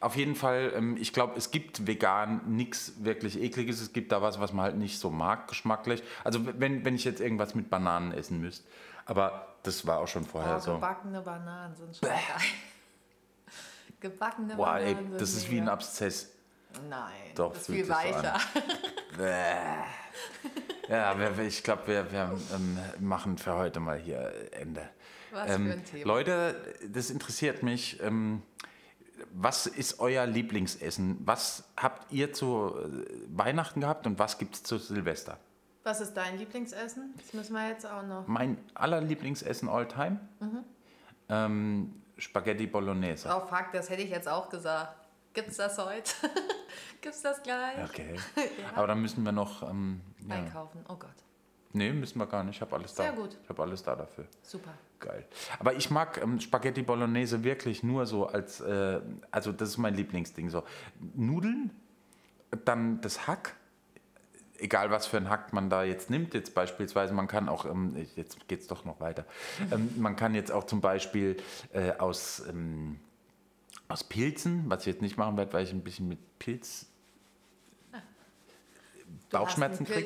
Auf 0.01 0.17
jeden 0.17 0.35
Fall, 0.35 0.73
ähm, 0.77 0.97
ich 0.99 1.13
glaube, 1.13 1.35
es 1.37 1.51
gibt 1.51 1.87
vegan 1.87 2.43
nichts 2.57 2.93
wirklich 3.05 3.41
ekliges. 3.41 3.81
Es 3.81 3.93
gibt 3.93 4.13
da 4.13 4.21
was, 4.23 4.39
was 4.41 4.53
man 4.53 4.65
halt 4.65 4.77
nicht 4.77 4.99
so 4.99 5.11
mag, 5.11 5.49
geschmacklich. 5.49 6.03
Also 6.25 6.41
wenn, 6.59 6.85
wenn 6.85 6.95
ich 6.95 7.05
jetzt 7.05 7.21
irgendwas 7.21 7.55
mit 7.55 7.71
Bananen 7.71 8.13
essen 8.13 8.41
müsste. 8.41 8.67
Aber 9.07 9.55
das 9.63 9.87
war 9.87 9.99
auch 9.99 10.09
schon 10.09 10.25
vorher 10.25 10.57
Oh, 10.57 10.61
so. 10.61 10.75
gebackene 10.75 11.21
Bananen 11.21 11.75
sind 11.77 11.97
schon 11.97 12.09
geil. 12.09 12.19
Gebackene 14.01 14.55
Boah, 14.57 14.77
ey, 14.79 14.95
Bananen 14.95 15.11
sind 15.13 15.21
das 15.21 15.33
ist 15.35 15.51
wie 15.51 15.59
ein. 15.61 15.69
Abszess. 15.69 16.31
Nein, 16.91 17.13
Doch, 17.37 17.53
das 17.53 17.69
ist 17.69 17.75
viel 17.75 17.89
weicher. 17.89 18.35
Bäh. 19.17 19.55
Ja, 20.89 21.17
wir- 21.19 21.39
ich 21.47 21.63
glaube, 21.63 21.87
wir, 21.87 22.11
wir 22.13 22.37
ähm, 22.55 22.79
machen 23.01 23.39
für 23.39 23.55
heute 23.55 23.79
mal 23.81 23.97
hier 23.99 24.33
Ende. 24.53 24.89
Was 25.31 25.51
Ähm, 25.51 25.67
für 25.67 25.73
ein 25.75 25.85
Thema. 25.85 26.05
Leute, 26.07 26.75
das 26.89 27.11
interessiert 27.11 27.63
mich. 27.63 28.01
Ähm, 28.03 28.43
was 29.33 29.67
ist 29.67 30.01
euer 30.01 30.27
Lieblingsessen? 30.27 31.19
Was 31.25 31.65
habt 31.77 32.13
ihr 32.13 32.33
zu 32.33 32.75
äh, 32.77 33.07
Weihnachten 33.29 33.81
gehabt 33.81 34.07
und 34.07 34.19
was 34.19 34.39
gibt 34.39 34.55
es 34.55 34.63
zu 34.63 34.79
Silvester? 34.79 35.39
Was 35.83 36.01
ist 36.01 36.15
dein 36.15 36.39
Lieblingsessen? 36.39 37.15
Das 37.17 37.35
müssen 37.35 37.53
wir 37.53 37.69
jetzt 37.69 37.87
auch 37.87 38.03
noch. 38.03 38.27
Mein 38.27 38.57
allerlieblingsessen 38.75 39.69
all 39.69 39.87
time? 39.87 40.19
Mhm. 40.41 40.65
Ähm, 41.29 42.03
Spaghetti 42.17 42.67
Bolognese. 42.67 43.29
Oh 43.29 43.47
fuck, 43.47 43.67
das 43.73 43.91
hätte 43.91 44.03
ich 44.03 44.11
jetzt 44.11 44.29
auch 44.29 44.49
gesagt. 44.49 44.97
Gibt's 45.35 45.57
das 45.57 45.77
heute? 45.79 46.11
Gibt's 47.03 47.23
das 47.23 47.43
gleich? 47.43 47.85
Okay. 47.85 48.17
Aber 48.75 48.87
dann 48.87 49.03
müssen 49.03 49.25
wir 49.25 49.33
noch. 49.33 49.69
Ähm, 49.69 50.01
ja. 50.29 50.37
Einkaufen. 50.37 50.85
Oh 50.89 50.97
Gott. 50.97 51.11
Nee, 51.73 51.93
müssen 51.93 52.19
wir 52.19 52.27
gar 52.27 52.45
nicht. 52.45 52.57
Ich 52.57 52.61
habe 52.63 52.77
alles 52.77 52.95
da. 52.95 53.03
Sehr 53.03 53.13
gut. 53.13 53.37
Ich 53.43 53.49
habe 53.49 53.63
alles 53.63 53.83
da 53.83 53.97
dafür. 53.97 54.27
Super. 54.43 54.71
Geil. 55.05 55.27
Aber 55.59 55.75
ich 55.75 55.91
mag 55.91 56.19
ähm, 56.23 56.41
Spaghetti 56.41 56.83
Bolognese 56.83 57.45
wirklich 57.45 57.83
nur 57.83 58.07
so 58.07 58.27
als, 58.27 58.61
äh, 58.63 59.03
also 59.31 59.53
das 59.53 59.69
ist 59.69 59.77
mein 59.77 59.95
Lieblingsding. 59.95 60.49
So 60.49 60.63
Nudeln, 61.15 61.71
dann 62.65 63.03
das 63.03 63.27
Hack, 63.27 63.55
egal 64.57 64.91
was 64.91 65.07
für 65.07 65.19
ein 65.19 65.29
Hack 65.29 65.53
man 65.53 65.69
da 65.69 65.85
jetzt 65.85 66.09
nimmt. 66.09 66.33
Jetzt 66.33 66.55
beispielsweise, 66.55 67.13
man 67.13 67.27
kann 67.27 67.51
auch, 67.51 67.67
ähm, 67.67 67.95
jetzt 68.17 68.49
geht 68.49 68.61
es 68.61 68.67
doch 68.67 68.87
noch 68.87 68.99
weiter, 69.01 69.27
ähm, 69.71 69.91
man 69.99 70.17
kann 70.17 70.35
jetzt 70.35 70.51
auch 70.51 70.65
zum 70.65 70.81
Beispiel 70.81 71.37
äh, 71.75 71.93
aus, 71.99 72.43
ähm, 72.49 72.99
aus 73.89 74.05
Pilzen, 74.05 74.65
was 74.69 74.81
ich 74.81 74.87
jetzt 74.87 75.03
nicht 75.03 75.19
machen 75.19 75.37
werde, 75.37 75.53
weil 75.53 75.65
ich 75.65 75.73
ein 75.73 75.85
bisschen 75.85 76.09
mit 76.09 76.39
Pilz 76.39 76.87
Du 79.31 79.39
Bauchschmerzen 79.39 79.85
Magen. 79.85 80.05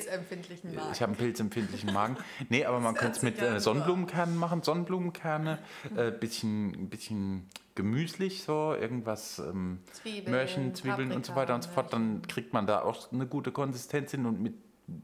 Ich 0.93 1.03
habe 1.03 1.13
einen 1.13 1.17
pilzempfindlichen 1.17 1.93
Magen. 1.93 2.17
Nee, 2.49 2.65
aber 2.65 2.81
man 2.81 2.95
könnte 2.95 3.17
es 3.17 3.23
mit 3.23 3.41
äh. 3.41 3.61
Sonnenblumenkernen 3.61 4.37
machen. 4.37 4.63
Sonnenblumenkerne, 4.63 5.59
äh, 5.97 6.11
bisschen, 6.11 6.89
bisschen 6.89 7.49
gemüslich 7.75 8.43
so, 8.43 8.75
irgendwas, 8.75 9.39
ähm, 9.39 9.79
Zwiebeln, 9.93 10.31
Möhrchen, 10.31 10.75
Zwiebeln 10.75 11.13
und 11.13 11.25
so 11.25 11.33
Paprika, 11.33 11.41
weiter 11.41 11.55
und 11.55 11.63
so 11.63 11.71
fort. 11.71 11.93
Dann 11.93 12.23
kriegt 12.27 12.53
man 12.53 12.67
da 12.67 12.83
auch 12.83 13.13
eine 13.13 13.27
gute 13.27 13.53
Konsistenz 13.53 14.11
hin 14.11 14.27
und 14.27 14.41
mit 14.41 14.55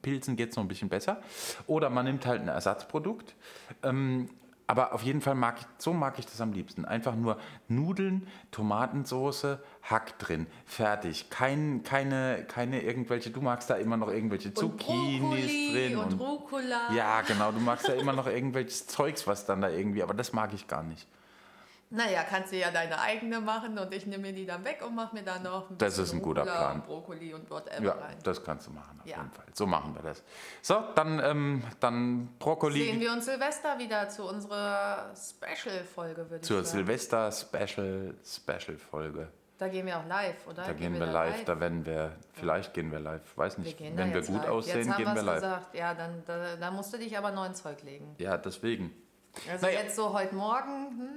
Pilzen 0.02 0.36
geht 0.36 0.50
es 0.50 0.56
noch 0.56 0.64
ein 0.64 0.68
bisschen 0.68 0.88
besser. 0.88 1.20
Oder 1.66 1.90
man 1.90 2.04
nimmt 2.04 2.26
halt 2.26 2.40
ein 2.40 2.48
Ersatzprodukt. 2.48 3.34
Ähm, 3.82 4.28
aber 4.66 4.94
auf 4.94 5.02
jeden 5.02 5.20
Fall 5.20 5.34
mag 5.34 5.60
ich, 5.60 5.66
so 5.78 5.92
mag 5.92 6.18
ich 6.18 6.24
das 6.24 6.40
am 6.40 6.52
liebsten. 6.52 6.84
Einfach 6.84 7.14
nur 7.14 7.38
Nudeln, 7.68 8.26
Tomatensoße, 8.50 9.62
Hack 9.84 10.18
drin, 10.18 10.46
fertig. 10.64 11.28
Kein, 11.30 11.82
keine, 11.84 12.44
keine 12.48 12.80
irgendwelche, 12.82 13.28
du 13.30 13.42
magst 13.42 13.68
da 13.68 13.74
immer 13.74 13.98
noch 13.98 14.08
irgendwelche 14.08 14.48
und 14.48 14.56
Zucchinis 14.58 15.20
Brokkoli 15.20 15.72
drin. 15.72 15.96
und, 15.98 16.18
Rucola. 16.20 16.90
ja, 16.94 17.20
genau, 17.22 17.52
du 17.52 17.60
magst 17.60 17.86
ja 17.88 17.94
immer 17.94 18.12
noch 18.14 18.26
irgendwelches 18.26 18.86
Zeugs, 18.86 19.26
was 19.26 19.44
dann 19.44 19.60
da 19.60 19.68
irgendwie, 19.68 20.02
aber 20.02 20.14
das 20.14 20.32
mag 20.32 20.54
ich 20.54 20.66
gar 20.66 20.82
nicht. 20.82 21.06
Naja, 21.90 22.24
kannst 22.28 22.50
du 22.50 22.56
ja 22.56 22.70
deine 22.72 22.98
eigene 22.98 23.40
machen 23.40 23.78
und 23.78 23.92
ich 23.94 24.04
nehme 24.06 24.22
mir 24.22 24.32
die 24.32 24.46
dann 24.46 24.64
weg 24.64 24.82
und 24.84 24.96
mache 24.96 25.14
mir 25.14 25.22
dann 25.22 25.42
noch 25.44 25.68
ein 25.70 25.76
Das 25.78 25.96
ist 25.98 26.12
ein 26.14 26.22
guter 26.22 26.42
Plan. 26.42 26.76
und 26.76 26.86
Brokkoli 26.86 27.34
und 27.34 27.48
whatever 27.50 27.84
Ja, 27.84 27.92
rein. 27.92 28.16
das 28.24 28.42
kannst 28.42 28.66
du 28.66 28.72
machen, 28.72 28.98
auf 29.00 29.06
Ja. 29.06 29.18
jeden 29.18 29.30
Fall. 29.30 29.44
So 29.52 29.64
machen 29.66 29.94
wir 29.94 30.02
das. 30.02 30.24
So, 30.62 30.82
dann, 30.96 31.20
ähm, 31.22 31.62
dann 31.78 32.28
Brokkoli 32.38 32.84
Sehen 32.86 32.98
wir 33.00 33.12
uns 33.12 33.26
Silvester 33.26 33.78
wieder 33.78 34.08
zu 34.08 34.24
unserer 34.24 35.12
Special-Folge, 35.14 36.22
würde 36.30 36.36
ich 36.36 36.42
zur 36.42 36.64
sagen. 36.64 36.78
Silvester-Special-Special-Folge. 36.78 39.28
Da 39.56 39.68
gehen 39.68 39.86
wir 39.86 39.98
auch 39.98 40.06
live, 40.06 40.46
oder? 40.48 40.64
Da 40.64 40.72
gehen 40.72 40.94
wir 40.98 41.06
live, 41.06 41.44
da 41.44 41.60
werden 41.60 41.86
wir, 41.86 42.16
vielleicht 42.32 42.74
gehen 42.74 42.90
wir 42.90 42.98
live, 42.98 43.22
weiß 43.36 43.56
wir 43.58 43.64
nicht. 43.64 43.78
gehen 43.78 43.96
da 43.96 44.02
Wenn 44.02 44.12
wir 44.12 44.22
gut 44.22 44.42
live. 44.42 44.48
aussehen, 44.50 44.78
jetzt 44.78 44.88
haben 44.90 45.04
gehen 45.04 45.14
wir 45.14 45.22
live. 45.22 45.34
gesagt. 45.36 45.74
Ja, 45.76 45.94
dann 45.94 46.22
da, 46.26 46.56
da 46.56 46.70
musst 46.72 46.92
du 46.92 46.98
dich 46.98 47.16
aber 47.16 47.30
neuen 47.30 47.54
Zeug 47.54 47.82
legen. 47.84 48.14
Ja, 48.18 48.36
deswegen. 48.36 48.92
Also 49.50 49.66
Naja. 49.66 49.80
jetzt 49.80 49.94
so 49.96 50.12
heute 50.12 50.34
Morgen, 50.34 50.98
hm? 50.98 51.08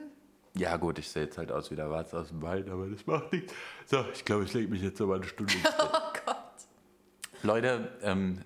Ja 0.54 0.78
gut, 0.78 0.97
ich 1.00 1.10
sehe 1.10 1.23
jetzt 1.23 1.38
halt 1.38 1.52
aus 1.52 1.69
wie 1.71 1.76
der 1.76 1.89
Warz 1.89 2.13
aus 2.13 2.30
dem 2.30 2.41
Wald, 2.41 2.69
aber 2.69 2.88
das 2.88 3.06
macht 3.08 3.32
nichts. 3.32 3.54
So, 3.86 4.06
ich 4.13 4.23
glaube, 4.26 4.43
ich 4.43 4.54
lege 4.54 4.67
mich 4.69 4.82
jetzt 4.82 5.00
aber 5.02 5.15
eine 5.15 5.23
Stunde 5.26 5.54
ins 5.58 5.63
Bett. 5.63 5.84
Leute, 7.43 7.91
ähm, 8.02 8.43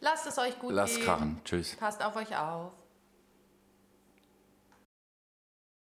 Lasst 0.00 0.26
es 0.26 0.38
euch 0.38 0.58
gut 0.58 0.72
lasst 0.72 0.96
gehen. 0.96 1.04
krachen. 1.04 1.40
Tschüss. 1.44 1.76
Passt 1.76 2.02
auf 2.04 2.16
euch 2.16 2.36
auf. 2.36 2.72